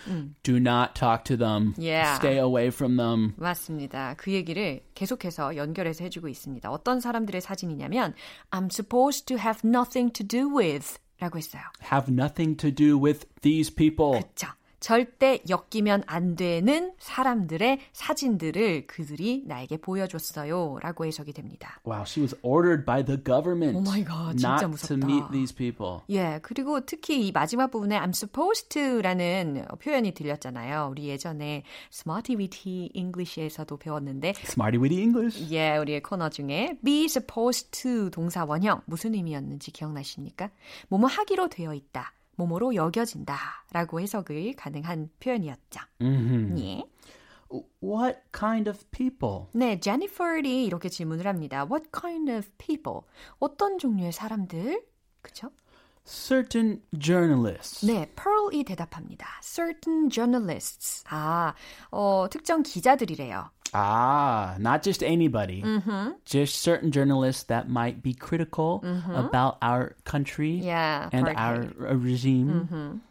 Do 0.43 0.57
not 0.57 0.95
talk 0.95 1.23
to 1.27 1.37
them. 1.37 1.75
Yeah. 1.79 2.17
Stay 2.17 2.39
away 2.39 2.69
from 2.69 2.97
them. 2.97 3.35
맞습니다. 3.37 4.15
그 4.19 4.33
얘기를 4.33 4.83
계속해서 4.95 5.55
연결해서 5.55 6.03
해주고 6.03 6.27
있습니다. 6.27 6.69
어떤 6.69 6.99
사람들의 6.99 7.41
사진이냐면 7.41 8.15
I'm 8.51 8.67
supposed 8.73 9.27
to 9.27 9.39
have 9.39 9.61
nothing 9.65 9.84
to 10.14 10.26
do 10.26 10.50
with 10.50 10.98
라고 11.20 11.38
했어요. 11.38 11.62
Have 11.92 12.12
nothing 12.12 12.56
to 12.58 12.72
do 12.74 12.98
with 12.98 13.26
these 13.42 13.74
people. 13.74 14.22
그쵸. 14.22 14.48
절대 14.85 15.41
엮이면 15.49 16.03
안 16.07 16.37
되는 16.37 16.93
사람들의 16.99 17.81
사진들을 17.95 18.87
그들이 18.87 19.45
나에게 19.47 19.79
보여줬어요. 19.79 20.77
라고 20.83 21.07
해석이 21.07 21.33
됩니다. 21.33 21.81
Wow, 21.87 22.03
she 22.03 22.23
was 22.23 22.37
ordered 22.43 22.85
by 22.85 23.03
the 23.03 23.17
government 23.17 23.79
Oh 23.79 23.89
my 23.89 24.05
God, 24.05 24.37
진짜 24.37 24.67
not 24.67 24.67
무섭다. 24.67 25.01
to 25.01 25.09
meet 25.09 25.33
these 25.33 25.55
people. 25.55 26.03
예, 26.11 26.39
그리고 26.43 26.85
특히 26.85 27.27
이 27.27 27.33
마지막 27.33 27.71
부분에 27.71 27.99
I'm 27.99 28.11
supposed 28.11 28.69
to라는 28.69 29.65
표현이 29.83 30.13
들렸잖아요. 30.13 30.89
우리 30.91 31.09
예전에 31.09 31.63
Smarty 31.91 32.37
Weedy 32.37 32.91
English에서도 32.93 33.75
배웠는데 33.79 34.35
Smarty 34.45 34.79
witty 34.79 35.03
English. 35.03 35.51
예, 35.51 35.79
우리의 35.79 36.03
코너 36.03 36.29
중에 36.29 36.77
be 36.85 37.07
supposed 37.07 37.71
to 37.71 38.11
동사 38.11 38.45
원형 38.45 38.83
무슨 38.85 39.15
의미였는지 39.15 39.71
기억나십니까? 39.71 40.51
뭐뭐 40.89 41.07
하기로 41.07 41.49
되어 41.49 41.73
있다. 41.73 42.13
뭐뭐로 42.37 42.75
여겨진다. 42.75 43.37
라고 43.73 44.01
해석을 44.01 44.55
가능한 44.57 45.11
표현이었죠. 45.21 45.81
예. 46.59 46.83
What 47.83 48.19
kind 48.33 48.69
of 48.69 48.85
people? 48.91 49.47
네, 49.53 49.79
제니퍼리 49.79 50.65
이렇게 50.65 50.89
질문을 50.89 51.27
합니다. 51.27 51.65
What 51.65 51.91
kind 51.93 52.31
of 52.33 52.49
people? 52.59 53.01
어떤 53.39 53.79
종류의 53.79 54.13
사람들? 54.13 54.83
그쵸? 55.23 55.51
certain 56.07 56.83
journalists. 56.99 57.87
네, 57.87 58.11
Pearl이 58.15 58.65
대답합니다. 58.65 59.27
Certain 59.43 60.11
journalists. 60.11 61.05
아, 61.09 61.55
어, 61.91 62.27
특정 62.31 62.63
기자들이래요. 62.63 63.51
Ah, 63.75 64.55
not 64.59 64.83
just 64.83 65.03
anybody. 65.03 65.65
Just 66.25 66.61
certain 66.61 66.93
journalists 66.93 67.43
that 67.45 67.69
might 67.69 68.03
be 68.03 68.15
critical 68.15 68.85
about 69.13 69.59
our 69.61 69.97
country 70.05 70.53
Yeah, 70.53 71.09
and 71.13 71.27
our 71.37 71.63
uh, 71.81 71.95
regime. 71.97 73.03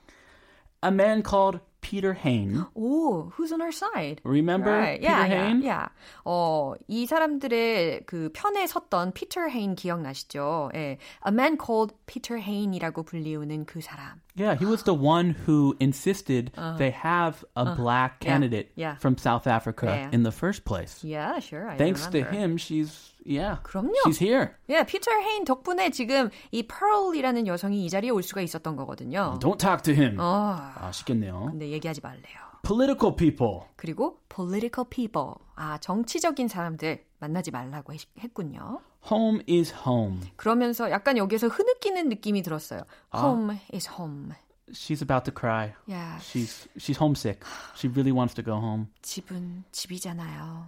A 0.82 0.91
man 0.91 1.22
called 1.22 1.60
Peter 1.83 2.12
Hain. 2.12 2.67
오, 2.75 3.31
who's 3.37 3.53
on 3.53 3.62
our 3.62 3.71
side? 3.73 4.21
Remember 4.25 4.71
Right. 4.71 5.00
Peter 5.00 5.11
yeah, 5.12 5.27
Hain? 5.27 5.62
Yeah, 5.62 5.69
yeah. 5.69 5.88
어, 6.27 6.75
이 6.88 7.07
사람들의 7.07 8.05
그 8.07 8.31
편에 8.33 8.67
섰던 8.67 9.12
피터 9.15 9.49
헤인 9.49 9.75
기억나시죠? 9.77 10.71
예. 10.75 10.99
A 11.27 11.33
man 11.33 11.57
called 11.57 11.95
Peter 12.07 12.38
Hain이라고 12.38 13.05
불리우는 13.05 13.65
그 13.67 13.81
사람. 13.81 14.21
Yeah, 14.37 14.55
he 14.55 14.67
was 14.67 14.83
the 14.85 14.95
one 14.95 15.31
who 15.47 15.77
insisted 15.81 16.53
they 16.79 16.91
have 16.91 17.45
a 17.57 17.75
black 17.75 18.21
candidate 18.21 18.71
yeah. 18.77 18.95
from 18.97 19.17
South 19.19 19.47
Africa 19.47 19.87
Yeah. 19.87 20.11
in 20.12 20.23
the 20.23 20.31
first 20.31 20.65
place. 20.65 21.03
Yeah, 21.03 21.38
sure. 21.41 21.69
I 21.69 21.77
Thanks 21.77 22.07
to 22.07 22.19
remember. 22.19 22.38
him, 22.38 22.57
she's 22.57 23.12
yeah. 23.25 23.62
그럼요. 23.63 23.94
She's 24.06 24.22
here. 24.22 24.50
예, 24.70 24.84
피터 24.86 25.12
헤인 25.12 25.46
덕분에 25.46 25.89
지금 25.92 26.30
이 26.51 26.63
Pearl이라는 26.68 27.48
여성이 27.48 27.86
이 27.86 27.89
자리에 27.89 28.10
올 28.10 28.24
수가 28.24 28.42
있었던 28.42 28.75
거거든요. 28.75 29.38
Don't 29.39 29.58
talk 29.58 29.82
to 29.84 29.94
him. 29.94 30.20
어, 30.20 30.58
아쉽겠네요. 30.75 31.48
근데 31.51 31.70
얘기하지 31.70 32.01
말래요. 32.01 32.38
Political 32.65 33.15
people. 33.18 33.62
그리고 33.75 34.20
political 34.30 34.88
people. 34.89 35.34
아, 35.56 35.77
정치적인 35.80 36.48
사람들 36.48 37.03
만나지 37.20 37.51
말라고 37.51 37.94
했- 37.94 38.08
했군요. 38.20 38.80
Home 39.12 39.42
is 39.50 39.74
home. 39.86 40.22
그러면서 40.38 40.89
약간 40.89 41.18
여기서 41.18 41.48
흐느끼는 41.50 42.08
느낌이 42.08 42.42
들었어요. 42.42 42.80
Home 43.13 43.58
is 43.74 43.89
home. 43.89 44.32
She's 44.72 45.01
about 45.01 45.30
to 45.30 45.34
cry. 45.38 45.74
야, 45.92 46.18
She's 46.22 46.70
she's 46.77 46.98
homesick. 46.98 47.42
She 47.75 47.92
really 47.92 48.13
wants 48.13 48.34
to 48.36 48.44
go 48.44 48.53
home. 48.56 48.88
집은 49.01 49.65
집이잖아요. 49.74 50.68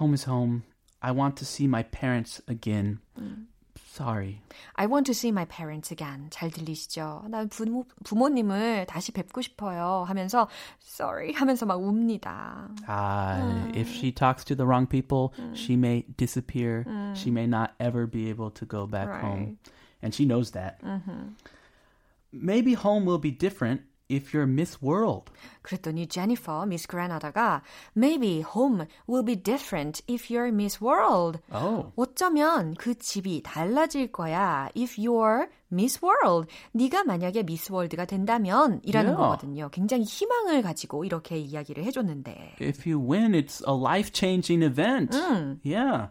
Home 0.00 0.14
is 0.14 0.28
home. 0.30 0.62
I 1.05 1.11
want 1.11 1.35
to 1.37 1.45
see 1.45 1.67
my 1.67 1.83
parents 1.83 2.41
again. 2.47 2.99
Sorry. 3.93 4.41
I 4.77 4.85
want 4.85 5.05
to 5.07 5.13
see 5.13 5.31
my 5.31 5.45
parents 5.45 5.91
again. 5.91 6.29
잘 6.29 6.49
들리시죠? 6.49 7.25
난 7.29 7.49
부모, 7.49 7.85
부모님을 8.05 8.85
다시 8.87 9.11
뵙고 9.11 9.41
싶어요. 9.41 10.05
하면서 10.07 10.47
sorry 10.81 11.33
하면서 11.33 11.65
막 11.65 11.81
웁니다. 11.81 12.69
Uh, 12.87 13.71
If 13.75 13.89
she 13.89 14.11
talks 14.13 14.45
to 14.45 14.55
the 14.55 14.65
wrong 14.65 14.87
people, 14.87 15.33
she 15.53 15.75
may 15.75 16.05
disappear. 16.17 16.85
She 17.15 17.31
may 17.31 17.47
not 17.47 17.71
ever 17.79 18.07
be 18.07 18.29
able 18.29 18.51
to 18.51 18.65
go 18.65 18.85
back 18.87 19.09
home. 19.21 19.57
And 20.01 20.13
she 20.15 20.25
knows 20.25 20.51
that. 20.51 20.79
Maybe 22.31 22.73
home 22.75 23.05
will 23.05 23.19
be 23.19 23.31
different 23.31 23.81
if 24.09 24.33
you're 24.33 24.43
Miss 24.45 24.77
World. 24.83 25.31
그랬더니 25.61 26.07
제니퍼 26.07 26.65
미스 26.65 26.85
그라나다가 26.87 27.61
Maybe 27.95 28.41
home 28.41 28.85
will 29.07 29.23
be 29.25 29.35
different 29.41 30.01
if 30.09 30.29
you're 30.29 30.49
Miss 30.49 30.83
World. 30.83 31.39
Oh. 31.53 31.91
어쩌면 31.95 32.73
그 32.73 32.95
집이 32.95 33.41
달라질 33.43 34.11
거야. 34.11 34.69
If 34.75 34.99
you're 34.99 35.47
Miss 35.71 36.03
World. 36.03 36.49
네가 36.73 37.05
만약에 37.05 37.43
미스 37.43 37.71
월드가 37.71 38.03
된다면 38.03 38.81
이라는 38.83 39.11
Yeah. 39.11 39.17
거거든요. 39.17 39.69
굉장히 39.69 40.03
희망을 40.03 40.61
가지고 40.61 41.05
이렇게 41.05 41.37
이야기를 41.37 41.85
해줬는데. 41.85 42.57
If 42.59 42.85
you 42.85 42.99
win, 42.99 43.33
it's 43.33 43.63
a 43.65 43.73
life 43.73 44.11
changing 44.11 44.61
event. 44.61 45.15
Yeah. 45.63 46.09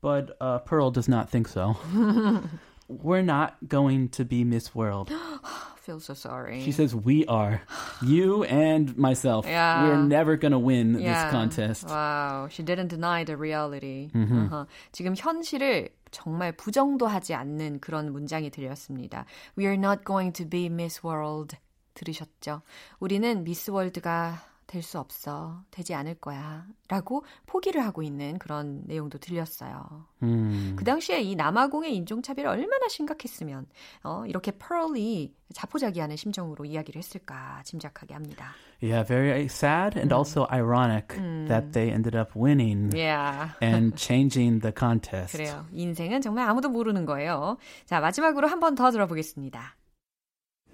But 0.00 0.36
uh, 0.40 0.60
Pearl 0.64 0.90
does 0.90 1.06
not 1.10 1.28
think 1.28 1.48
so. 1.48 1.76
We're 2.88 3.22
not 3.22 3.56
going 3.68 4.08
to 4.16 4.24
be 4.24 4.42
Miss 4.44 4.74
World. 4.74 5.12
Feel 5.85 5.99
so 5.99 6.15
sorry. 6.15 6.61
She 6.61 6.71
says, 6.71 6.95
We 6.95 7.25
are. 7.27 7.61
You 8.01 8.43
and 8.45 8.97
myself. 8.97 9.45
Yeah. 9.45 9.83
We're 9.83 10.01
never 10.01 10.35
going 10.35 10.51
to 10.51 10.57
win 10.59 10.97
Yeah. 10.97 11.13
this 11.13 11.31
contest. 11.31 11.87
Wow, 11.87 12.47
she 12.49 12.63
didn't 12.63 12.87
deny 12.89 13.23
the 13.23 13.37
reality. 13.37 14.09
어허. 14.15 14.65
지금 14.91 15.13
현실을 15.15 15.89
정말 16.09 16.53
부정도 16.53 17.05
하지 17.07 17.35
않는 17.35 17.81
그런 17.81 18.11
문장이 18.11 18.49
들렸습니다. 18.49 19.25
We 19.57 19.65
are 19.65 19.77
not 19.77 20.03
going 20.05 20.33
to 20.33 20.49
be 20.49 20.65
Miss 20.65 21.05
World. 21.05 21.55
들으셨죠? 21.93 22.61
우리는 22.99 23.43
미스 23.45 23.69
월드가 23.71 24.41
될 24.67 24.81
수 24.81 24.99
없어. 24.99 25.63
되지 25.71 25.93
않을 25.93 26.15
거야. 26.15 26.65
라고 26.89 27.23
포기를 27.45 27.83
하고 27.83 28.03
있는 28.03 28.37
그런 28.39 28.83
내용도 28.85 29.17
들렸어요. 29.17 30.05
음. 30.23 30.75
그 30.77 30.83
당시에 30.83 31.21
이 31.21 31.35
남아공의 31.35 31.95
인종차별이 31.95 32.47
얼마나 32.47 32.87
심각했으면 32.89 33.67
어, 34.03 34.23
이렇게 34.27 34.51
펄이 34.51 35.33
자포자기하는 35.53 36.15
심정으로 36.15 36.65
이야기를 36.65 36.99
했을까 36.99 37.61
짐작하게 37.63 38.13
합니다. 38.13 38.53
Yeah, 38.81 39.07
very 39.07 39.45
sad 39.45 39.97
and 39.97 40.13
also 40.13 40.45
ironic 40.51 41.07
that 41.47 41.71
they 41.71 41.89
ended 41.91 42.15
up 42.17 42.35
winning 42.35 42.89
Yeah. 42.95 43.51
and 43.63 43.95
changing 43.95 44.59
the 44.61 44.73
contest. 44.77 45.37
그래요. 45.37 45.65
인생은 45.71 46.21
정말 46.21 46.49
아무도 46.49 46.69
모르는 46.69 47.05
거예요. 47.05 47.57
자, 47.85 47.99
마지막으로 47.99 48.47
한 48.47 48.59
번 48.59 48.75
더 48.75 48.91
들어보겠습니다. 48.91 49.75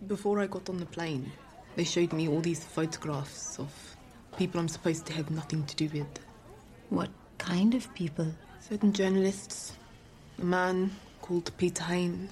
Before 0.08 0.42
I 0.42 0.50
got 0.50 0.70
on 0.72 0.78
the 0.80 0.90
plane, 0.90 1.30
they 1.76 1.84
showed 1.84 2.14
me 2.14 2.28
all 2.28 2.42
these 2.42 2.64
photographs 2.64 3.60
of 3.60 3.72
people 4.38 4.60
I'm 4.60 4.68
supposed 4.68 5.06
to 5.08 5.14
have 5.14 5.32
nothing 5.32 5.66
to 5.66 5.76
do 5.76 5.90
with. 5.90 6.20
What 6.90 7.10
kind 7.38 7.74
of 7.74 7.94
people? 7.94 8.34
Certain 8.60 8.94
journalists, 8.94 9.74
a 10.40 10.46
man 10.46 10.92
called 11.22 11.52
Peter 11.58 11.84
Hain, 11.84 12.30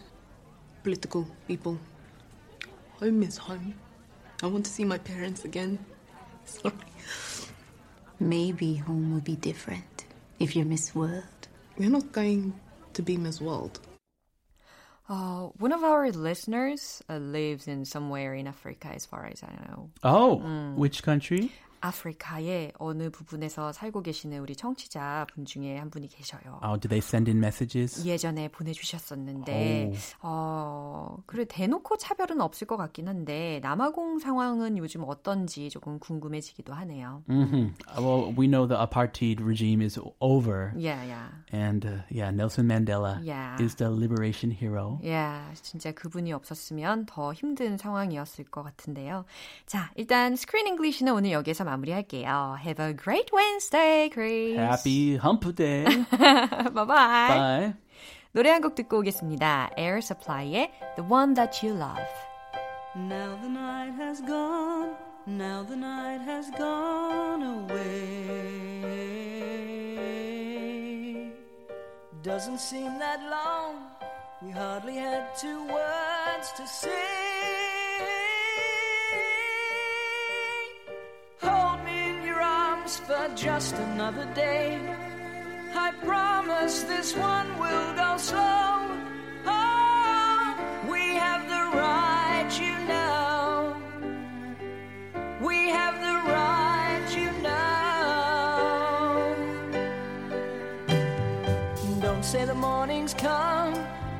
political 0.83 1.27
people. 1.47 1.77
Home 2.99 3.23
is 3.23 3.37
home. 3.37 3.75
I 4.43 4.47
want 4.47 4.65
to 4.65 4.71
see 4.71 4.85
my 4.85 4.97
parents 4.97 5.45
again. 5.45 5.79
Sorry. 6.45 6.73
Maybe 8.19 8.75
home 8.75 9.13
will 9.13 9.21
be 9.21 9.35
different 9.35 10.05
if 10.39 10.55
you're 10.55 10.65
Miss 10.65 10.93
World. 10.93 11.23
We're 11.77 11.89
not 11.89 12.11
going 12.11 12.53
to 12.93 13.01
be 13.01 13.15
Miss 13.17 13.39
World. 13.39 13.79
Uh, 15.09 15.49
one 15.57 15.71
of 15.71 15.83
our 15.83 16.11
listeners 16.11 17.01
uh, 17.09 17.17
lives 17.17 17.67
in 17.67 17.83
somewhere 17.83 18.35
in 18.35 18.45
Africa, 18.45 18.89
as 18.93 19.07
far 19.07 19.25
as 19.25 19.41
I 19.41 19.51
know. 19.67 19.89
Oh, 20.03 20.35
which 20.75 21.01
country? 21.01 21.51
아프리카의 21.81 22.73
어느 22.77 23.09
부분에서 23.09 23.71
살고 23.71 24.01
계시는 24.03 24.39
우리 24.39 24.55
청취자 24.55 25.27
분 25.33 25.45
중에 25.45 25.77
한 25.77 25.89
분이 25.89 26.07
계셔요. 26.07 26.59
Oh, 26.63 26.79
do 26.79 26.87
they 26.89 26.99
send 26.99 27.29
in 27.29 27.37
messages? 27.37 28.05
예전에 28.05 28.47
보내주셨었는데, 28.49 29.93
어, 30.21 31.17
그래, 31.25 31.45
대놓고 31.45 31.97
차별은 31.97 32.41
없을 32.41 32.67
것 32.67 32.77
같긴 32.77 33.07
한데, 33.07 33.59
남아공 33.63 34.19
상황은 34.19 34.77
요즘 34.77 35.03
어떤지 35.05 35.69
조금 35.69 35.99
궁금해지기도 35.99 36.73
하네요. 36.73 37.23
hmm 37.27 37.73
Well, 37.97 38.33
we 38.37 38.47
know 38.47 38.67
the 38.67 38.77
apartheid 38.77 39.41
regime 39.43 39.81
is 39.81 39.99
over. 40.19 40.73
Yeah, 40.75 41.03
yeah. 41.03 41.29
And 41.51 41.85
uh, 41.85 42.01
yeah, 42.09 42.31
Nelson 42.31 42.67
Mandela 42.67 43.19
Yeah. 43.23 43.57
is 43.61 43.75
the 43.75 43.89
liberation 43.91 44.51
hero. 44.51 44.99
야, 45.05 45.51
진짜 45.61 45.91
그분이 45.91 46.31
없었으면 46.33 47.05
더 47.05 47.33
힘든 47.33 47.77
상황이었을 47.77 48.45
것 48.45 48.63
같은데요. 48.63 49.25
자, 49.65 49.91
일단 49.95 50.35
스크린 50.35 50.67
잉글리시는 50.67 51.13
오늘 51.13 51.31
여기서 51.31 51.63
마무리할게요. 51.68 52.56
Have 52.64 52.82
a 52.82 52.94
great 52.96 53.30
Wednesday, 53.32 54.08
Chris. 54.10 54.56
Happy 54.56 55.16
hump 55.16 55.54
day. 55.54 55.84
Bye-bye. 56.10 56.86
Bye. 56.86 57.74
노래 58.32 58.50
한 58.50 58.62
곡 58.62 58.74
듣고 58.74 58.98
오겠습니다. 58.98 59.70
Air 59.76 59.98
Supply의 59.98 60.70
The 60.96 61.04
One 61.08 61.34
That 61.34 61.64
You 61.64 61.76
Love. 61.76 62.02
Now 62.96 63.36
the 63.40 63.48
night 63.48 63.92
has 63.98 64.20
gone, 64.22 64.94
now 65.26 65.64
the 65.64 65.76
night 65.76 66.20
has 66.22 66.50
gone 66.56 67.42
away. 67.42 68.14
Doesn't 72.22 72.58
seem 72.58 72.98
that 72.98 73.20
long, 73.28 73.76
we 74.42 74.50
hardly 74.50 74.96
had 74.96 75.36
two 75.36 75.66
words 75.66 76.52
to 76.56 76.66
say. 76.66 77.27
Arms 82.89 82.99
for 83.05 83.29
just 83.35 83.75
another 83.75 84.25
day. 84.33 84.79
I 85.75 85.91
promise 86.03 86.83
this 86.83 87.15
one 87.15 87.57
will 87.59 87.93
go 87.95 88.17
slow. 88.17 88.87
Oh, 89.45 90.55
we 90.89 91.15
have 91.15 91.47
the 91.47 91.77
right, 91.77 92.49
you 92.59 92.79
know. 92.87 93.75
We 95.41 95.69
have 95.69 95.95
the 96.07 96.17
right, 96.33 97.07
you 97.15 97.31
know. 97.43 97.75
Don't 102.01 102.25
say 102.25 102.45
the 102.45 102.55
morning's 102.55 103.13
come. 103.13 103.73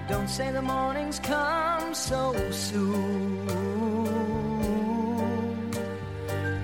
Don't 0.07 0.29
say 0.29 0.51
the 0.51 0.61
morning's 0.61 1.19
come 1.19 1.93
so 1.93 2.35
soon. 2.51 3.47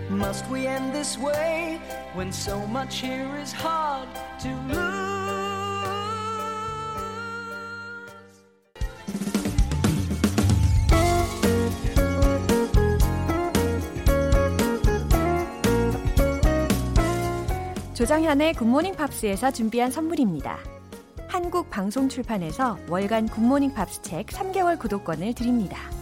Must 0.10 0.48
we 0.50 0.68
end 0.68 0.94
this 0.94 1.18
way 1.18 1.75
when 2.16 2.32
so 2.32 2.66
much 2.68 3.02
here 3.02 3.30
is 3.42 3.54
hard 3.54 4.08
to 4.40 4.50
lose. 4.68 5.16
조정현의 17.94 18.54
굿모닝 18.54 18.96
팝스에서 18.96 19.52
준비한 19.52 19.90
선물입니다. 19.90 20.60
한국방송출판에서 21.28 22.78
월간 22.90 23.28
굿모닝 23.30 23.74
팝스 23.74 24.02
책 24.02 24.28
3개월 24.28 24.78
구독권을 24.78 25.34
드립니다. 25.34 25.95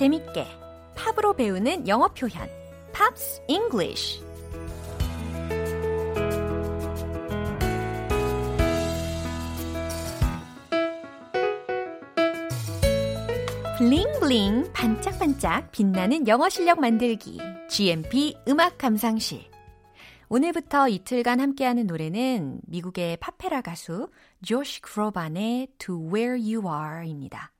재밌게 0.00 0.46
팝으로 0.94 1.34
배우는 1.34 1.86
영어 1.86 2.08
표현 2.08 2.48
Pops 2.90 3.42
English 3.48 4.24
bling 13.76 14.24
bling 14.24 14.72
반짝반짝 14.72 15.70
빛나는 15.70 16.26
영어 16.26 16.48
실력 16.48 16.80
만들기 16.80 17.38
GMP 17.68 18.38
음악 18.48 18.78
감상실 18.78 19.50
오늘부터 20.30 20.88
이틀간 20.88 21.40
함께하는 21.40 21.86
노래는 21.86 22.62
미국의 22.66 23.18
팝페라 23.18 23.60
가수 23.60 24.08
조시 24.42 24.80
그로반의 24.80 25.68
To 25.76 26.10
Where 26.10 26.40
You 26.40 26.62
Are입니다. 26.66 27.52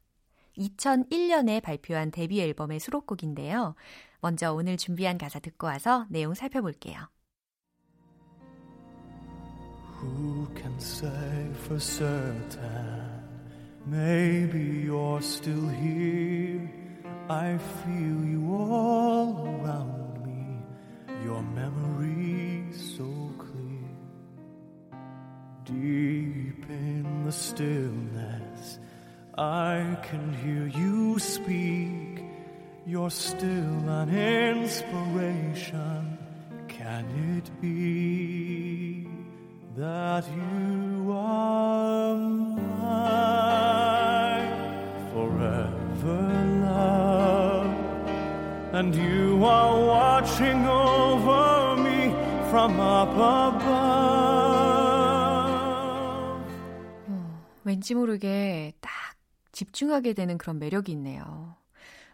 2001년에 0.61 1.63
발표한 1.63 2.11
데뷔 2.11 2.41
앨범의 2.43 2.79
수록곡인데요. 2.81 3.75
먼저 4.21 4.53
오늘 4.53 4.77
준비한 4.77 5.19
가사 5.19 5.41
듣고 5.41 5.67
와서 5.67 6.07
내용 6.11 6.35
살펴볼게요. 6.35 7.09
Who 10.03 10.47
can 10.55 10.77
say 10.79 11.51
for 11.65 11.79
certain? 11.79 13.21
Maybe 13.87 14.85
you're 14.87 15.23
still 15.23 15.69
here. 15.69 16.69
I 17.29 17.59
feel 17.59 18.25
you 18.25 18.43
all 18.55 19.47
around 19.47 20.25
me. 20.25 20.63
Your 21.25 21.43
memory 21.43 22.73
so 22.73 23.05
clear. 23.39 23.89
Deep 25.65 26.65
in 26.69 27.25
the 27.25 27.33
stillness, 27.33 28.50
I 29.40 29.98
can 30.04 30.34
hear 30.34 30.68
you 30.68 31.20
speak. 31.20 32.24
You're 32.86 33.10
still 33.10 33.90
an 33.90 34.10
inspiration. 34.16 36.18
Can 36.70 37.06
it 37.38 37.52
be 37.60 39.10
that 39.76 40.24
you 40.30 41.12
are 41.12 42.16
mine 42.16 42.56
forever, 45.12 46.22
love? 46.64 47.68
And 48.72 48.96
you 48.96 49.44
are 49.44 49.86
watching 49.86 50.66
over 50.66 51.76
me 51.82 52.16
from 52.50 52.80
up 52.80 53.10
above. 53.10 53.66
왠지 57.66 57.94
모르게 57.96 58.72
딱 58.80 58.90
집중하게 59.61 60.15
되는 60.15 60.39
그런 60.39 60.59
매력이 60.59 60.91
있네요. 60.93 61.55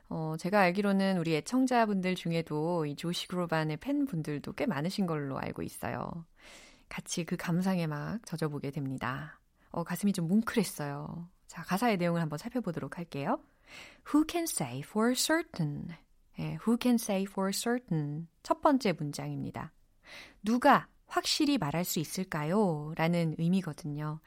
어, 0.09 0.35
제가 0.37 0.61
알기로는 0.63 1.19
우리 1.19 1.37
애청자분들 1.37 2.17
중에도 2.17 2.87
이 2.87 2.97
조시 2.97 3.29
그로반의 3.29 3.77
팬분들도 3.77 4.53
꽤 4.55 4.67
많으신 4.67 5.07
걸로 5.07 5.39
알고 5.39 5.63
있어요. 5.63 6.27
같이 6.89 7.25
그 7.25 7.37
감상에 7.37 7.87
막 7.87 8.19
젖어보게 8.27 8.73
됩니다. 8.73 9.39
어, 9.71 9.85
가슴이 9.85 10.13
좀 10.13 10.27
뭉클했어요. 10.27 11.29
자, 11.47 11.63
가사의 11.63 11.99
내용을 11.99 12.21
한번 12.21 12.37
살펴보도록 12.37 12.99
할게요. 12.99 13.39
Who 14.13 14.25
can 14.29 14.45
say 14.45 14.81
for 14.81 15.15
certain? 15.15 15.87
예, 16.41 16.59
who 16.67 16.77
can 16.81 16.97
say 16.97 17.27
for 17.31 17.53
certain? 17.53 18.27
첫 18.43 18.61
번째 18.61 18.93
문장입니다. 18.93 19.73
누가 20.43 20.89
확실히 21.07 21.59
말할 21.59 21.85
수 21.85 22.01
있을까요? 22.01 22.93
라는 22.97 23.37
의미거든요. 23.39 24.19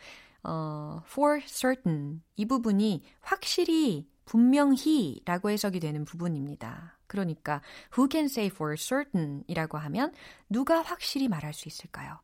어, 0.44 1.02
for 1.06 1.42
certain. 1.46 2.22
이 2.36 2.46
부분이 2.46 3.04
확실히, 3.22 4.10
분명히 4.26 5.22
라고 5.26 5.50
해석이 5.50 5.80
되는 5.80 6.06
부분입니다. 6.06 7.00
그러니까 7.08 7.62
who 7.98 8.08
can 8.10 8.26
say 8.26 8.48
for 8.48 8.76
certain 8.78 9.44
이라고 9.48 9.80
하면 9.80 10.14
누가 10.50 10.82
확실히 10.82 11.28
말할 11.28 11.54
수 11.54 11.68
있을까요? 11.68 12.20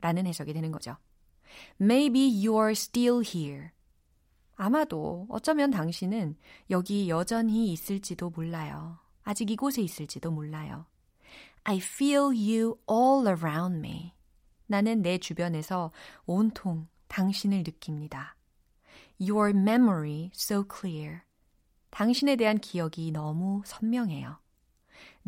라는 0.00 0.26
해석이 0.26 0.54
되는 0.54 0.72
거죠. 0.72 0.96
Maybe 1.80 2.22
you 2.46 2.58
are 2.58 2.72
still 2.72 3.22
here. 3.22 3.70
아마도 4.56 5.26
어쩌면 5.28 5.70
당신은 5.70 6.36
여기 6.70 7.08
여전히 7.08 7.72
있을지도 7.72 8.30
몰라요. 8.30 8.98
아직 9.22 9.50
이곳에 9.50 9.82
있을지도 9.82 10.30
몰라요. 10.30 10.86
I 11.64 11.76
feel 11.76 12.28
you 12.28 12.78
all 12.90 13.26
around 13.26 13.76
me. 13.78 14.14
나는 14.66 15.02
내 15.02 15.18
주변에서 15.18 15.92
온통 16.24 16.88
당신을 17.10 17.64
느낍니다. 17.64 18.36
Your 19.20 19.50
memory 19.50 20.30
so 20.32 20.64
clear. 20.64 21.20
당신에 21.90 22.36
대한 22.36 22.58
기억이 22.58 23.10
너무 23.10 23.62
선명해요. 23.66 24.38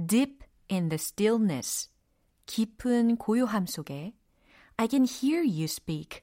Deep 0.07 0.39
in 0.71 0.89
the 0.89 0.95
stillness. 0.95 1.91
깊은 2.47 3.17
고요함 3.17 3.67
속에 3.67 4.15
I 4.77 4.89
can 4.89 5.05
hear 5.05 5.45
you 5.45 5.65
speak. 5.65 6.23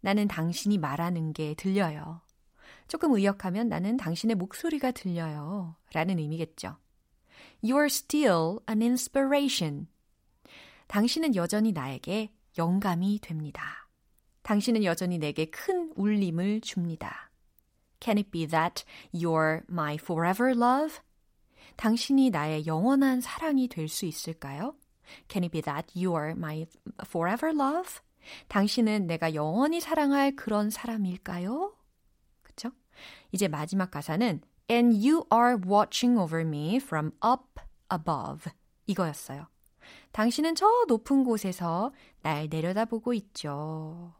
나는 0.00 0.28
당신이 0.28 0.78
말하는 0.78 1.32
게 1.32 1.54
들려요. 1.54 2.20
조금 2.86 3.14
의역하면 3.14 3.68
나는 3.68 3.96
당신의 3.96 4.36
목소리가 4.36 4.90
들려요. 4.90 5.76
라는 5.94 6.18
의미겠죠. 6.18 6.76
You're 7.64 7.86
still 7.86 8.58
an 8.68 8.82
inspiration. 8.82 9.86
당신은 10.88 11.34
여전히 11.34 11.72
나에게 11.72 12.34
영감이 12.58 13.20
됩니다. 13.22 13.81
당신은 14.42 14.84
여전히 14.84 15.18
내게 15.18 15.46
큰 15.46 15.92
울림을 15.96 16.60
줍니다. 16.60 17.30
Can 18.00 18.18
it 18.18 18.30
be 18.30 18.46
that 18.46 18.84
you're 19.14 19.62
my 19.70 19.94
forever 19.94 20.52
love? 20.52 20.98
당신이 21.76 22.30
나의 22.30 22.66
영원한 22.66 23.20
사랑이 23.20 23.68
될 23.68 23.88
수 23.88 24.04
있을까요? 24.06 24.74
Can 25.28 25.44
it 25.44 25.52
be 25.52 25.62
that 25.62 25.92
you're 25.94 26.30
my 26.32 26.66
forever 27.04 27.54
love? 27.54 28.00
당신은 28.48 29.06
내가 29.06 29.34
영원히 29.34 29.80
사랑할 29.80 30.34
그런 30.36 30.70
사람일까요? 30.70 31.76
그쵸? 32.42 32.70
이제 33.30 33.48
마지막 33.48 33.90
가사는 33.90 34.40
And 34.70 35.06
you 35.06 35.24
are 35.32 35.56
watching 35.66 36.18
over 36.18 36.40
me 36.46 36.76
from 36.76 37.12
up 37.24 37.60
above. 37.92 38.50
이거였어요. 38.86 39.46
당신은 40.12 40.54
저 40.54 40.66
높은 40.88 41.24
곳에서 41.24 41.92
날 42.22 42.48
내려다보고 42.48 43.12
있죠. 43.14 44.14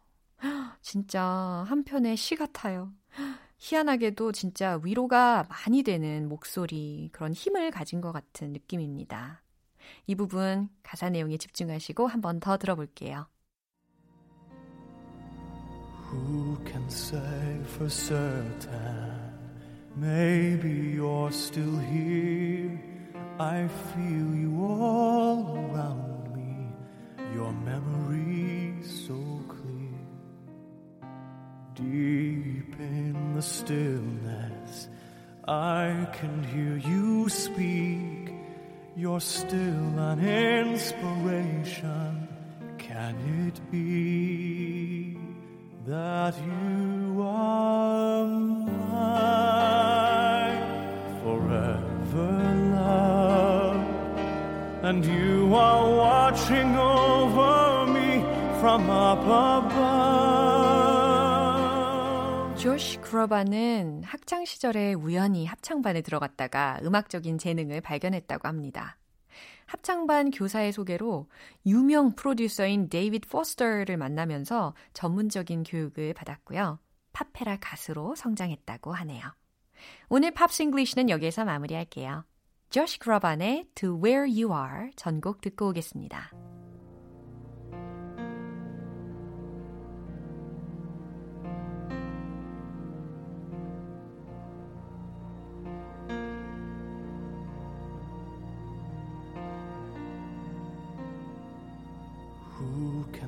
진짜 0.81 1.65
한편의 1.69 2.17
시 2.17 2.35
같아요. 2.37 2.93
희한하게도 3.59 4.33
진짜 4.33 4.81
위로가 4.83 5.45
많이 5.49 5.83
되는 5.85 6.29
목소리, 6.29 7.11
그런 7.13 7.33
힘을 7.33 7.71
가진 7.71 8.01
것 8.01 8.11
같은 8.13 8.53
느낌입니다. 8.53 9.43
이 10.07 10.15
부분 10.17 10.69
가사 10.83 11.11
내용에 11.11 11.37
집중하시고 11.39 12.07
한 12.07 12.21
번 12.21 12.41
더 12.41 12.57
들어볼게요. 12.57 13.29
Who 16.13 16.59
can 16.67 16.85
say 16.89 17.61
for 17.75 17.89
certain? 17.89 19.33
Maybe 19.97 20.97
you're 20.97 21.31
still 21.33 21.79
here. 21.79 22.79
I 23.39 23.67
feel 23.69 24.35
you 24.35 24.53
all 24.63 25.72
stillness, 33.43 34.89
I 35.47 36.07
can 36.13 36.43
hear 36.45 36.77
you 36.77 37.29
speak. 37.29 38.33
You're 38.97 39.21
still 39.21 39.99
an 39.99 40.25
inspiration. 40.25 42.29
Can 42.79 43.17
it 43.49 43.61
be 43.71 45.17
that 45.87 46.35
you 46.39 47.23
are 47.23 48.27
mine 48.27 48.83
forever, 51.23 52.33
love? 52.77 53.87
And 54.85 55.05
you 55.05 55.55
are 55.55 55.91
watching 55.91 56.77
over 56.77 57.87
me 57.87 58.25
from 58.61 58.85
above. 58.85 59.72
조시 62.73 63.03
그로반은 63.03 64.03
학창 64.03 64.47
시절에 64.47 64.95
우연히 64.95 65.45
합창반에 65.45 66.01
들어갔다가 66.01 66.79
음악적인 66.83 67.37
재능을 67.37 67.83
발견했다고 67.83 68.49
합니다. 68.49 68.97
합창반 69.67 70.31
교사의 70.31 70.73
소개로 70.73 71.29
유명 71.67 72.15
프로듀서인 72.15 72.89
데이비드 72.89 73.29
포스터를 73.29 73.99
만나면서 73.99 74.75
전문적인 74.95 75.65
교육을 75.65 76.15
받았고요. 76.15 76.79
팝페라 77.13 77.59
가수로 77.61 78.15
성장했다고 78.15 78.91
하네요. 78.95 79.23
오늘 80.09 80.31
Pops 80.31 80.62
English는 80.62 81.11
여기에서 81.11 81.45
마무리할게요. 81.45 82.25
조시 82.71 83.01
그로반의 83.01 83.67
To 83.75 84.03
Where 84.03 84.25
You 84.25 84.51
Are 84.51 84.93
전곡 84.97 85.43
듣고 85.43 85.69
오겠습니다. 85.69 86.31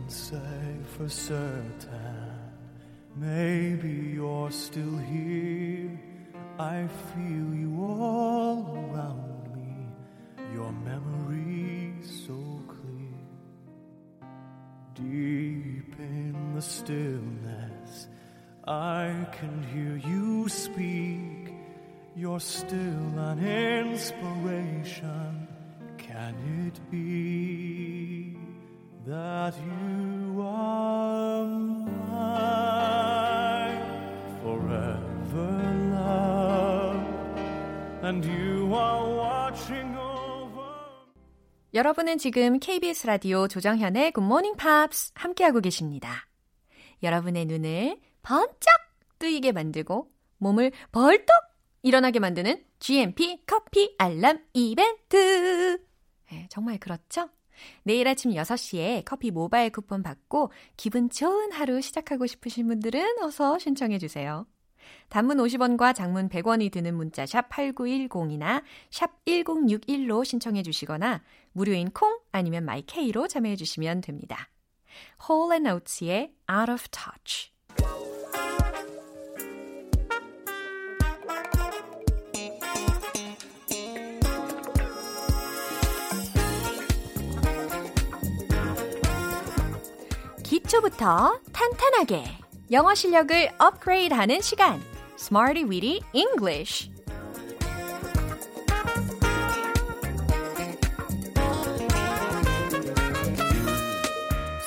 Can 0.05 0.11
say 0.11 0.77
for 0.99 1.09
certain? 1.09 2.35
Maybe 3.17 4.13
you're 4.15 4.51
still 4.51 4.99
here. 4.99 5.99
I 6.59 6.87
feel 7.15 7.55
you 7.55 7.83
all 7.83 8.91
around 8.93 9.57
me. 9.57 9.87
Your 10.53 10.73
memory 10.73 11.95
so 12.03 12.39
clear. 12.69 13.17
Deep 14.95 15.99
in 15.99 16.53
the 16.55 16.61
stillness, 16.61 18.09
I 18.67 19.27
can 19.33 19.63
hear 19.73 19.97
you 20.07 20.51
speak. 20.51 21.55
You're 22.15 22.41
still 22.41 23.19
an 23.31 23.43
inspiration. 23.43 25.49
Can 25.97 26.35
it 26.67 26.79
be 26.91 27.44
여러분은 41.75 42.17
지금 42.17 42.59
KBS 42.59 43.07
라디오 43.07 43.47
조정현의 43.47 44.13
Good 44.13 44.25
Morning 44.25 44.57
Pops 44.57 45.13
함께하고 45.15 45.61
계십니다. 45.61 46.27
여러분의 47.03 47.45
눈을 47.45 48.01
번쩍 48.23 48.57
뜨이게 49.19 49.53
만들고 49.53 50.11
몸을 50.39 50.73
벌떡 50.93 51.27
일어나게 51.83 52.21
만드는 52.21 52.65
GMP 52.79 53.43
커피 53.47 53.95
알람 53.99 54.47
이벤트. 54.55 55.85
네, 56.31 56.49
정말 56.49 56.79
그렇죠? 56.79 57.29
내일 57.83 58.09
아침 58.09 58.33
6시에 58.33 59.05
커피 59.05 59.31
모바일 59.31 59.71
쿠폰 59.71 60.03
받고 60.03 60.51
기분 60.77 61.11
좋은 61.11 61.53
하루 61.53 61.81
시작하고 61.81 62.27
싶으신 62.27 62.67
분들은 62.67 63.23
어서 63.23 63.59
신청해 63.59 63.99
주세요. 63.99 64.47
단문 65.09 65.39
50원과 65.39 65.95
장문 65.95 66.29
100원이 66.29 66.71
드는 66.71 66.95
문자 66.95 67.25
샵 67.25 67.49
8910이나 67.49 68.63
샵 68.91 69.25
1061로 69.25 70.25
신청해 70.25 70.63
주시거나 70.63 71.23
무료인 71.53 71.91
콩 71.91 72.19
아니면 72.33 72.65
마이케이로 72.65 73.29
참여해 73.29 73.57
주시면 73.57 74.03
됩니다. 74.03 74.51
Hall 75.29 75.53
and 75.53 75.69
Oates의 75.69 76.35
Out 76.51 76.71
of 76.71 76.89
Touch 76.91 77.54
기초부터 90.75 91.41
탄탄하게 91.53 92.25
영어 92.73 92.95
실력을 92.95 93.51
업그레이드하는 93.59 94.41
시간. 94.41 94.83
Smarty 95.17 95.65
Weedy 95.69 96.01
English. 96.13 96.91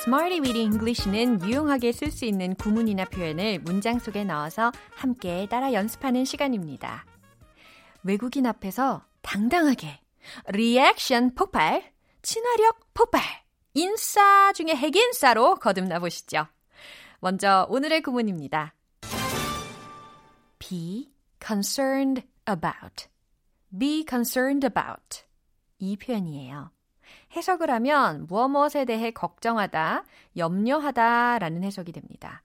Smarty 0.00 0.40
Weedy 0.40 0.62
English는 0.62 1.42
유용하게 1.42 1.92
쓸 1.92 2.10
수 2.10 2.24
있는 2.24 2.54
구문이나 2.54 3.04
표현을 3.04 3.58
문장 3.60 3.98
속에 3.98 4.24
넣어서 4.24 4.72
함께 4.94 5.46
따라 5.50 5.74
연습하는 5.74 6.24
시간입니다. 6.24 7.04
외국인 8.02 8.46
앞에서 8.46 9.04
당당하게 9.20 10.00
리액션 10.48 11.34
폭발, 11.34 11.92
친화력 12.22 12.94
폭발, 12.94 13.22
인싸 13.78 14.52
중에 14.54 14.74
핵인싸로 14.74 15.54
거듭나 15.54 16.00
보시죠. 16.00 16.48
먼저 17.20 17.64
오늘의 17.70 18.02
구문입니다. 18.02 18.74
be 20.58 21.12
concerned 21.40 22.26
about. 22.50 23.06
be 23.78 24.04
concerned 24.08 24.66
about. 24.66 25.22
이 25.78 25.96
표현이에요. 25.96 26.72
해석을 27.36 27.70
하면 27.70 28.26
무엇 28.26 28.48
무엇에 28.48 28.84
대해 28.84 29.12
걱정하다, 29.12 30.04
염려하다 30.36 31.38
라는 31.38 31.62
해석이 31.62 31.92
됩니다. 31.92 32.42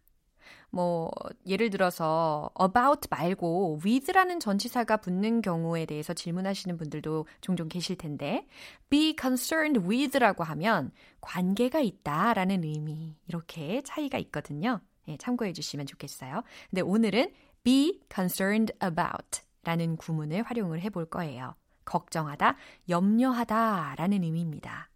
뭐 0.73 1.11
예를 1.45 1.69
들어서 1.69 2.49
about 2.59 3.07
말고 3.11 3.79
with라는 3.85 4.39
전치사가 4.39 4.97
붙는 4.97 5.43
경우에 5.43 5.85
대해서 5.85 6.15
질문하시는 6.15 6.77
분들도 6.77 7.27
종종 7.41 7.69
계실 7.69 7.95
텐데 7.95 8.47
be 8.89 9.15
concerned 9.19 9.81
with라고 9.87 10.43
하면 10.43 10.91
관계가 11.21 11.79
있다라는 11.79 12.63
의미 12.63 13.15
이렇게 13.27 13.83
차이가 13.83 14.17
있거든요. 14.17 14.81
예, 15.07 15.15
참고해 15.17 15.53
주시면 15.53 15.85
좋겠어요. 15.85 16.41
근데 16.71 16.81
오늘은 16.81 17.31
be 17.63 18.01
concerned 18.11 18.73
about 18.83 19.41
라는 19.63 19.95
구문을 19.95 20.41
활용을 20.41 20.81
해 20.81 20.89
볼 20.89 21.05
거예요. 21.05 21.53
걱정하다, 21.85 22.55
염려하다 22.89 23.93
라는 23.97 24.23
의미입니다. 24.23 24.89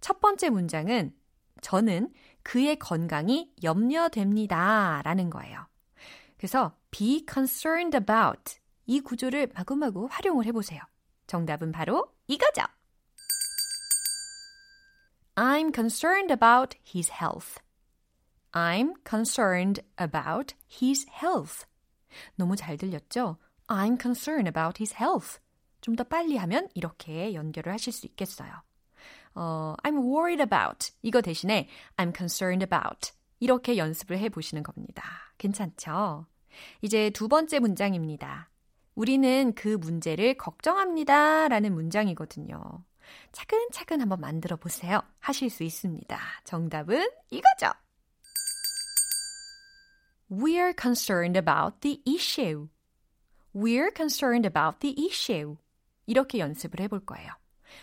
첫 0.00 0.20
번째 0.20 0.48
문장은 0.48 1.12
저는 1.60 2.10
그의 2.44 2.78
건강이 2.78 3.52
염려됩니다. 3.62 5.02
라는 5.02 5.30
거예요. 5.30 5.66
그래서 6.36 6.76
be 6.90 7.24
concerned 7.28 7.96
about 7.96 8.58
이 8.86 9.00
구조를 9.00 9.48
마구마구 9.54 10.06
활용을 10.10 10.46
해보세요. 10.46 10.80
정답은 11.26 11.72
바로 11.72 12.14
이거죠. 12.28 12.62
I'm 15.34 15.74
concerned 15.74 16.32
about 16.32 16.78
his 16.86 17.10
health. 17.10 17.60
I'm 18.52 18.94
concerned 19.04 19.82
about 20.00 20.54
his 20.80 21.06
health. 21.10 21.66
너무 22.36 22.54
잘 22.54 22.76
들렸죠? 22.76 23.38
I'm 23.66 24.00
concerned 24.00 24.48
about 24.48 24.80
his 24.80 24.94
health. 24.94 25.40
좀 25.80 25.96
더 25.96 26.04
빨리 26.04 26.36
하면 26.38 26.68
이렇게 26.74 27.34
연결을 27.34 27.72
하실 27.72 27.92
수 27.92 28.06
있겠어요. 28.06 28.63
어, 29.34 29.74
I'm 29.82 29.98
worried 29.98 30.42
about 30.42 30.92
이거 31.02 31.20
대신에 31.20 31.68
I'm 31.96 32.16
concerned 32.16 32.64
about 32.64 33.12
이렇게 33.40 33.76
연습을 33.76 34.18
해 34.18 34.28
보시는 34.28 34.62
겁니다. 34.62 35.02
괜찮죠? 35.38 36.26
이제 36.82 37.10
두 37.10 37.28
번째 37.28 37.58
문장입니다. 37.58 38.48
우리는 38.94 39.52
그 39.54 39.68
문제를 39.68 40.34
걱정합니다 40.34 41.48
라는 41.48 41.74
문장이거든요. 41.74 42.84
차근차근 43.32 44.00
한번 44.00 44.20
만들어 44.20 44.56
보세요. 44.56 45.02
하실 45.18 45.50
수 45.50 45.62
있습니다. 45.64 46.18
정답은 46.44 47.08
이거죠. 47.30 47.72
We're 50.30 50.74
concerned 50.80 51.38
about 51.38 51.80
the 51.80 52.02
issue. 52.06 52.68
We're 53.54 53.94
concerned 53.94 54.46
about 54.46 54.78
the 54.80 54.94
issue. 55.06 55.56
이렇게 56.06 56.38
연습을 56.38 56.80
해볼 56.80 57.04
거예요. 57.04 57.30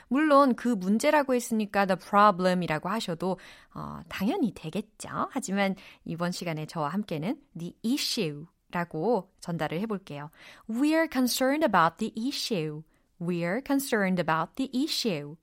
물론 0.08 0.56
그 0.56 0.67
문제라고 0.67 1.34
했으니까 1.34 1.86
the 1.86 1.97
problem이라고 1.99 2.89
하셔도 2.89 3.38
어, 3.73 3.99
당연히 4.10 4.54
되겠죠. 4.54 5.27
하지만 5.32 5.75
이번 6.06 6.32
시간에 6.32 6.65
저와 6.65 6.89
함께는 6.89 7.39
the 7.58 7.75
issue라고 7.86 9.32
전달을 9.39 9.80
해볼게요. 9.82 10.30
We're 10.69 11.12
concerned 11.12 11.65
about 11.65 11.97
the 11.97 12.13
issue. 12.17 12.84
We're 13.19 13.62
concerned 13.65 14.21
about 14.21 14.54
the 14.56 14.69
issue. 14.73 15.36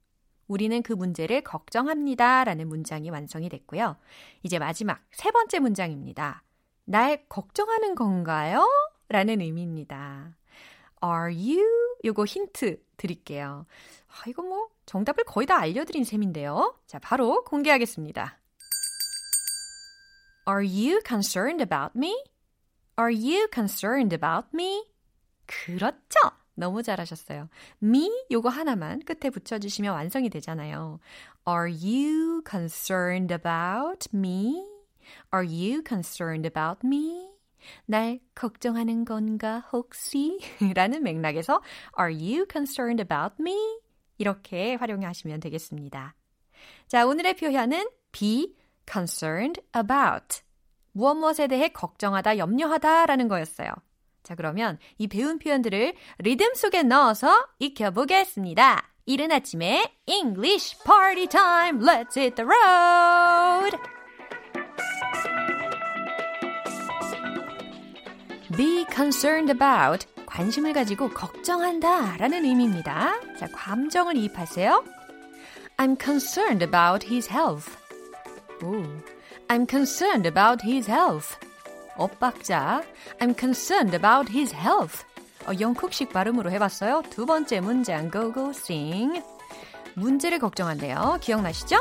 우리는 0.49 0.83
그 0.83 0.93
문제를 0.95 1.43
걱정합니다. 1.43 2.45
라는 2.45 2.69
문장이 2.69 3.11
완성이 3.11 3.49
됐고요. 3.49 3.97
이제 4.43 4.59
마지막 4.59 5.01
세 5.13 5.31
번째 5.31 5.61
문장입니다. 5.61 6.43
날 6.85 7.25
걱정하는 7.29 7.95
건가요? 7.95 8.67
라는 9.09 9.41
의미입니다. 9.41 10.35
Are 11.05 11.35
you? 11.35 11.88
요거 12.05 12.25
힌트 12.25 12.83
드릴게요. 12.97 13.67
아, 14.09 14.29
이거 14.29 14.43
뭐 14.43 14.69
정답을 14.87 15.25
거의 15.25 15.47
다 15.47 15.59
알려드린 15.59 16.05
셈인데요. 16.05 16.79
자, 16.87 16.99
바로 16.99 17.45
공개하겠습니다. 17.45 18.39
Are 20.49 20.67
you 20.67 21.01
concerned 21.07 21.63
about 21.63 21.93
me? 21.97 22.25
Are 22.99 23.15
you 23.15 23.49
concerned 23.53 24.15
about 24.15 24.49
me? 24.55 24.87
그렇죠. 25.47 26.19
너무 26.55 26.83
잘하셨어요. 26.83 27.49
me 27.83 28.11
요거 28.31 28.49
하나만 28.49 29.01
끝에 29.01 29.31
붙여주시면 29.31 29.95
완성이 29.95 30.29
되잖아요. 30.29 30.99
Are 31.47 31.71
you 31.71 32.43
concerned 32.49 33.33
about 33.33 34.09
me? 34.13 34.67
Are 35.33 35.47
you 35.47 35.83
concerned 35.87 36.47
about 36.47 36.85
me? 36.85 37.38
날 37.87 38.21
걱정하는 38.35 39.05
건가 39.05 39.65
혹시? 39.73 40.39
라는 40.75 41.03
맥락에서 41.03 41.63
Are 41.99 42.15
you 42.15 42.47
concerned 42.51 43.03
about 43.03 43.37
me? 43.41 43.57
이렇게 44.19 44.75
활용하시면 44.75 45.41
되겠습니다. 45.41 46.15
자, 46.89 47.07
오늘의 47.07 47.35
표현은 47.37 47.89
be 48.13 48.55
concerned 48.91 49.61
about. 49.77 50.43
무엇 50.93 51.15
무엇에 51.15 51.47
대해 51.47 51.69
걱정하다, 51.69 52.39
염려하다 52.39 53.07
라는 53.07 53.29
거였어요. 53.29 53.69
자, 54.23 54.35
그러면 54.35 54.79
이 54.99 55.07
배운 55.07 55.39
표현들을 55.39 55.95
리듬 56.19 56.55
속에 56.55 56.83
넣어서 56.83 57.47
익혀보겠습니다. 57.61 58.89
이른 59.07 59.33
아침에 59.33 59.95
English 60.07 60.77
party 60.85 61.27
time. 61.29 61.81
Let's 61.81 62.17
hit 62.17 62.35
the 62.37 62.47
road. 62.47 63.98
Be 68.59 68.85
concerned 68.93 69.53
about 69.53 70.05
관심을 70.27 70.73
가지고 70.73 71.09
걱정한다 71.11 72.17
라는 72.17 72.45
의미입니다. 72.45 73.15
자, 73.39 73.47
감정을 73.53 74.17
이입하세요. 74.17 74.85
I'm 75.77 75.97
concerned 75.97 76.65
about 76.65 77.07
his 77.07 77.31
health. 77.31 77.71
오, 78.65 78.83
I'm 79.47 79.65
concerned 79.71 80.27
about 80.27 80.67
his 80.67 80.91
health. 80.91 81.39
엇박자. 81.97 82.83
I'm 83.21 83.39
concerned 83.39 83.95
about 83.95 84.33
his 84.33 84.53
health. 84.53 85.05
어, 85.47 85.53
영국식 85.61 86.13
발음으로 86.13 86.51
해봤어요. 86.51 87.05
두 87.11 87.27
번째 87.27 87.61
문장, 87.61 88.11
go, 88.11 88.33
go, 88.33 88.51
sing. 88.51 89.23
문제를 89.95 90.41
걱정한대요. 90.41 91.19
기억나시죠? 91.21 91.77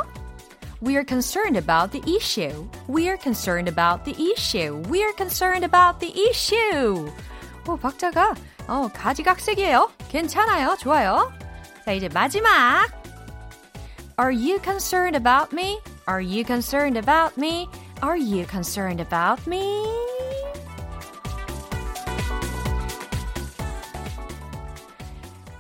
We 0.80 0.96
are 0.96 1.04
concerned 1.04 1.58
about 1.58 1.92
the 1.92 2.04
issue. 2.06 2.70
We 2.88 3.10
are 3.10 3.18
concerned 3.18 3.68
about 3.68 4.06
the 4.06 4.14
issue. 4.14 4.84
We 4.90 5.04
are 5.04 5.14
concerned 5.14 5.66
about 5.66 6.00
the 6.00 6.14
issue. 6.30 7.12
오, 7.68 7.78
박자가 7.78 8.36
어, 8.68 8.88
가지각색이에요. 8.94 9.90
괜찮아요. 10.10 10.78
좋아요. 10.80 11.32
자, 11.84 11.94
이제 11.94 12.08
마지막. 12.10 12.88
Are 14.20 14.32
you 14.32 14.60
concerned 14.62 15.18
about 15.18 15.52
me? 15.52 15.80
Are 16.08 16.22
you 16.22 16.46
concerned 16.46 16.98
about 16.98 17.38
me? 17.38 17.68
Are 18.04 18.18
you 18.18 18.46
concerned 18.48 19.02
about 19.02 19.50
me? 19.50 19.84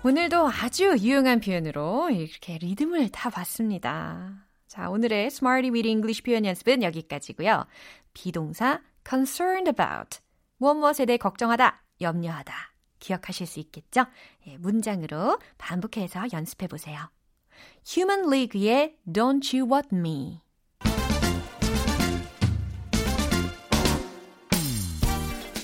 오늘도 0.03 0.47
아주 0.47 0.95
유용한 0.99 1.41
표현으로 1.41 2.11
이렇게 2.11 2.59
리듬을 2.59 3.09
타봤습니다. 3.09 4.46
자, 4.67 4.89
오늘의 4.89 5.27
Smarty 5.27 5.71
with 5.71 5.87
English 5.87 6.23
표현 6.23 6.45
연습은 6.45 6.83
여기까지고요. 6.83 7.65
비동사 8.13 8.81
concerned 9.07 9.69
about 9.69 10.19
무엇 10.57 10.75
무엇에 10.75 11.05
대해 11.05 11.17
걱정하다, 11.17 11.83
염려하다 12.01 12.53
기억하실 12.99 13.47
수 13.47 13.59
있겠죠? 13.59 14.05
예, 14.47 14.57
문장으로 14.57 15.39
반복해서 15.57 16.25
연습해 16.33 16.67
보세요. 16.67 16.99
Human 17.87 18.25
League의 18.27 18.97
Don't 19.07 19.57
You 19.57 19.71
Want 19.71 19.95
Me 19.95 20.41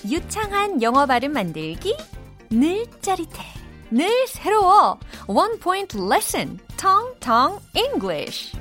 유창한 0.10 0.82
영어 0.82 1.06
발음 1.06 1.32
만들기 1.34 1.96
늘 2.50 2.86
짜릿해 3.02 3.42
늘 3.90 4.28
새로워 4.28 5.00
One 5.28 5.60
Point 5.60 5.98
Lesson 5.98 6.60
Tong 6.78 7.20
Tong 7.20 7.60
English 7.76 8.56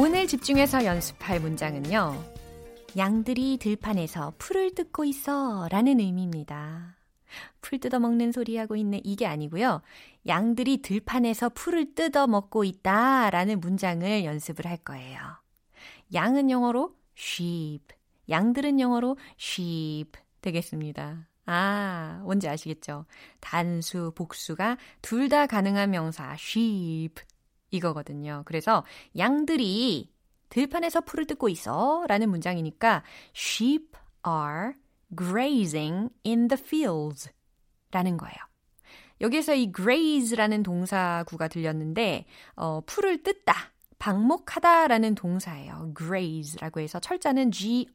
오늘 0.00 0.28
집중해서 0.28 0.84
연습할 0.84 1.40
문장은요. 1.40 2.24
양들이 2.96 3.58
들판에서 3.58 4.34
풀을 4.38 4.74
뜯고 4.74 5.04
있어 5.04 5.66
라는 5.70 5.98
의미입니다. 5.98 6.96
풀 7.60 7.80
뜯어 7.80 7.98
먹는 7.98 8.30
소리 8.30 8.56
하고 8.56 8.76
있네 8.76 9.00
이게 9.02 9.26
아니고요. 9.26 9.82
양들이 10.26 10.82
들판에서 10.82 11.50
풀을 11.50 11.94
뜯어 11.94 12.26
먹고 12.28 12.62
있다 12.62 13.30
라는 13.30 13.58
문장을 13.60 14.24
연습을 14.24 14.66
할 14.66 14.76
거예요. 14.78 15.18
양은 16.14 16.48
영어로 16.50 16.94
sheep, 17.16 17.84
양들은 18.28 18.78
영어로 18.78 19.16
sheep 19.38 20.12
되겠습니다. 20.40 21.26
아, 21.46 22.20
뭔지 22.24 22.48
아시겠죠? 22.48 23.04
단수, 23.40 24.12
복수가 24.14 24.76
둘 25.02 25.28
다 25.28 25.46
가능한 25.46 25.90
명사 25.90 26.34
sheep 26.34 27.14
이거거든요. 27.70 28.42
그래서 28.46 28.84
양들이 29.16 30.10
들판에서 30.48 31.02
풀을 31.02 31.26
뜯고 31.26 31.48
있어 31.50 32.04
라는 32.08 32.30
문장이니까 32.30 33.02
sheep 33.34 33.96
are 34.26 34.72
grazing 35.16 36.08
in 36.26 36.48
the 36.48 36.62
fields 36.62 37.30
라는 37.90 38.16
거예요. 38.16 38.36
여기에서 39.20 39.54
이 39.54 39.72
graze라는 39.72 40.62
동사구가 40.62 41.48
들렸는데 41.48 42.26
어, 42.54 42.80
풀을 42.86 43.22
뜯다, 43.22 43.72
방목하다라는 43.98 45.14
동사예요. 45.14 45.92
graze라고 45.96 46.80
해서 46.80 47.00
철자는 47.00 47.50
G-R-A-Z-E입니다. 47.50 47.88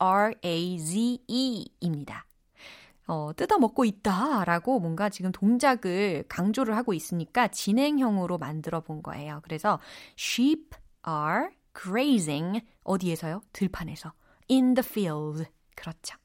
어, 3.07 3.31
뜯어먹고 3.35 3.85
있다 3.85 4.45
라고 4.45 4.79
뭔가 4.79 5.09
지금 5.09 5.31
동작을 5.31 6.25
강조를 6.29 6.75
하고 6.75 6.93
있으니까 6.93 7.49
진행형으로 7.49 8.37
만들어 8.37 8.81
본 8.81 9.03
거예요. 9.03 9.41
그래서 9.43 9.79
sheep 10.17 10.69
are 11.07 11.49
grazing 11.73 12.65
어디에서요? 12.83 13.41
들판에서 13.51 14.13
in 14.49 14.73
the 14.73 14.87
field. 14.87 15.45
그렇죠. 15.75 16.17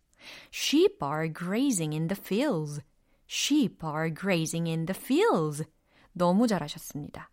Sheep 0.53 0.99
are 1.03 1.33
grazing 1.33 1.95
in 1.95 2.09
the 2.09 2.21
fields. 2.21 2.81
Sheep 3.29 3.85
are 3.85 4.13
grazing 4.15 4.69
in 4.69 4.87
the 4.87 4.99
fields. 4.99 5.65
너무 6.13 6.47
잘하셨습니다. 6.47 7.31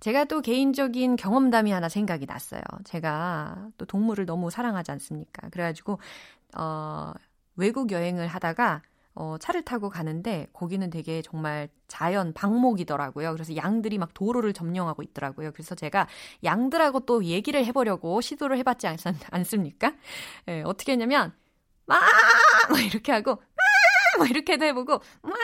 제가 0.00 0.24
또 0.26 0.40
개인적인 0.40 1.16
경험담이 1.16 1.70
하나 1.70 1.88
생각이 1.88 2.26
났어요. 2.26 2.62
제가 2.84 3.70
또 3.76 3.86
동물을 3.86 4.24
너무 4.26 4.50
사랑하지 4.50 4.92
않습니까? 4.92 5.48
그래가지고, 5.48 5.98
어, 6.56 7.12
외국 7.56 7.92
여행을 7.92 8.26
하다가 8.26 8.82
어, 9.16 9.36
차를 9.38 9.62
타고 9.62 9.90
가는데 9.90 10.48
거기는 10.52 10.90
되게 10.90 11.22
정말 11.22 11.68
자연 11.86 12.32
방목이더라고요. 12.32 13.32
그래서 13.32 13.54
양들이 13.54 13.98
막 13.98 14.12
도로를 14.12 14.52
점령하고 14.52 15.02
있더라고요. 15.02 15.52
그래서 15.52 15.74
제가 15.76 16.08
양들하고 16.42 17.00
또 17.00 17.24
얘기를 17.24 17.64
해보려고 17.64 18.20
시도를 18.20 18.58
해봤지 18.58 18.88
않, 18.88 18.96
않습니까? 19.30 19.94
예, 20.48 20.62
어떻게 20.62 20.92
했냐면 20.92 21.32
막 21.86 22.00
이렇게 22.84 23.12
하고 23.12 23.40
막 24.18 24.30
이렇게도 24.30 24.64
해보고 24.64 25.00
막 25.22 25.34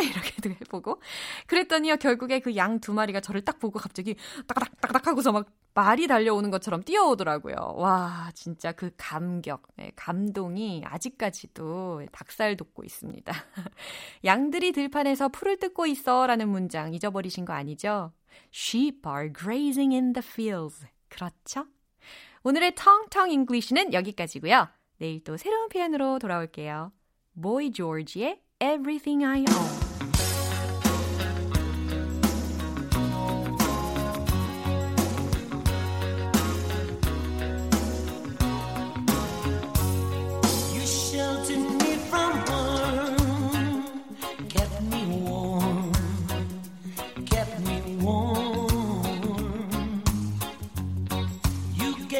이렇게도 0.08 0.50
해보고 0.50 1.00
그랬더니요 1.46 1.96
결국에 1.96 2.40
그 2.40 2.54
양 2.56 2.80
두 2.80 2.92
마리가 2.92 3.20
저를 3.20 3.42
딱 3.42 3.58
보고 3.58 3.78
갑자기 3.78 4.16
따닥 4.46 5.06
하고서 5.06 5.32
막 5.32 5.46
말이 5.74 6.06
달려오는 6.06 6.50
것처럼 6.50 6.82
뛰어오더라고요. 6.82 7.54
와 7.76 8.30
진짜 8.34 8.72
그 8.72 8.90
감격, 8.96 9.62
네, 9.76 9.92
감동이 9.96 10.82
아직까지도 10.84 12.06
닭살 12.12 12.56
돋고 12.56 12.82
있습니다. 12.84 13.32
양들이 14.24 14.72
들판에서 14.72 15.28
풀을 15.28 15.58
뜯고 15.58 15.86
있어라는 15.86 16.48
문장 16.48 16.92
잊어버리신 16.94 17.44
거 17.44 17.52
아니죠? 17.52 18.12
Sheep 18.52 19.08
are 19.08 19.32
grazing 19.32 19.94
in 19.94 20.12
the 20.12 20.26
fields. 20.26 20.86
그렇죠? 21.08 21.66
오늘의 22.42 22.74
텅텅 22.74 23.28
English는 23.30 23.92
여기까지고요. 23.92 24.68
내일 24.98 25.22
또 25.24 25.36
새로운 25.36 25.68
표현으로 25.68 26.18
돌아올게요. 26.18 26.92
Boy 27.40 27.70
George의 27.72 28.40
Everything 28.60 29.24
I 29.24 29.40
Own. 29.40 29.89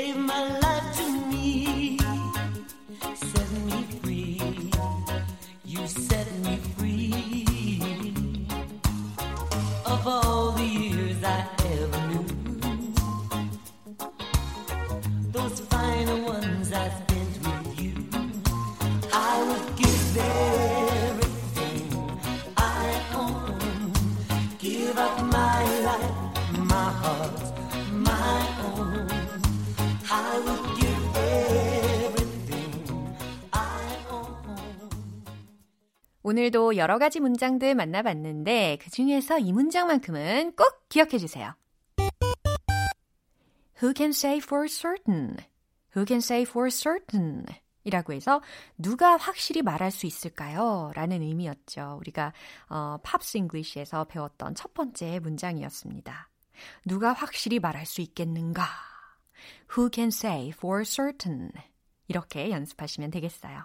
You 0.01 0.07
gave 0.07 0.17
my 0.17 0.59
life 0.61 0.80
오늘도 36.31 36.77
여러 36.77 36.99
가지 36.99 37.19
문장들 37.19 37.75
만나봤는데 37.75 38.79
그 38.81 38.89
중에서 38.89 39.41
이 39.41 39.53
문장만큼은 39.53 40.53
꼭 40.55 40.89
기억해 40.89 41.19
주세요. 41.19 41.57
Who 43.83 43.93
can 43.97 44.11
say 44.11 44.37
for 44.37 44.69
certain? 44.69 45.37
Who 45.97 46.07
can 46.07 46.19
say 46.19 46.43
for 46.43 46.71
certain? 46.71 47.47
이라고 47.83 48.13
해서 48.13 48.43
누가 48.79 49.17
확실히 49.17 49.63
말할 49.63 49.91
수 49.91 50.07
있을까요? 50.07 50.93
라는 50.95 51.21
의미였죠. 51.21 51.97
우리가 52.01 52.33
어, 52.69 52.99
Pops 53.03 53.39
English에서 53.39 54.05
배웠던 54.05 54.55
첫 54.55 54.73
번째 54.73 55.19
문장이었습니다. 55.19 56.31
누가 56.85 57.13
확실히 57.13 57.59
말할 57.59 57.87
수 57.87 58.03
있겠는가? 58.03 58.69
Who 59.77 59.91
can 59.93 60.09
say 60.09 60.51
for 60.51 60.85
certain? 60.85 61.51
이렇게 62.07 62.53
연습하시면 62.53 63.11
되겠어요. 63.11 63.65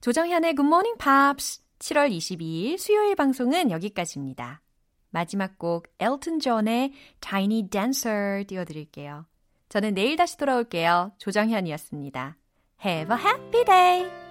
조정현의 0.00 0.54
Good 0.54 0.66
Morning 0.66 0.96
Pops 0.98 1.61
7월 1.82 2.16
22일 2.16 2.78
수요일 2.78 3.16
방송은 3.16 3.72
여기까지입니다. 3.72 4.62
마지막 5.10 5.58
곡 5.58 5.88
엘튼 5.98 6.38
존의 6.38 6.92
Tiny 7.20 7.68
Dancer 7.68 8.44
띄워드릴게요. 8.46 9.26
저는 9.68 9.94
내일 9.94 10.16
다시 10.16 10.36
돌아올게요. 10.36 11.12
조정현이었습니다. 11.18 12.36
Have 12.84 13.16
a 13.16 13.22
happy 13.22 13.64
day! 13.64 14.21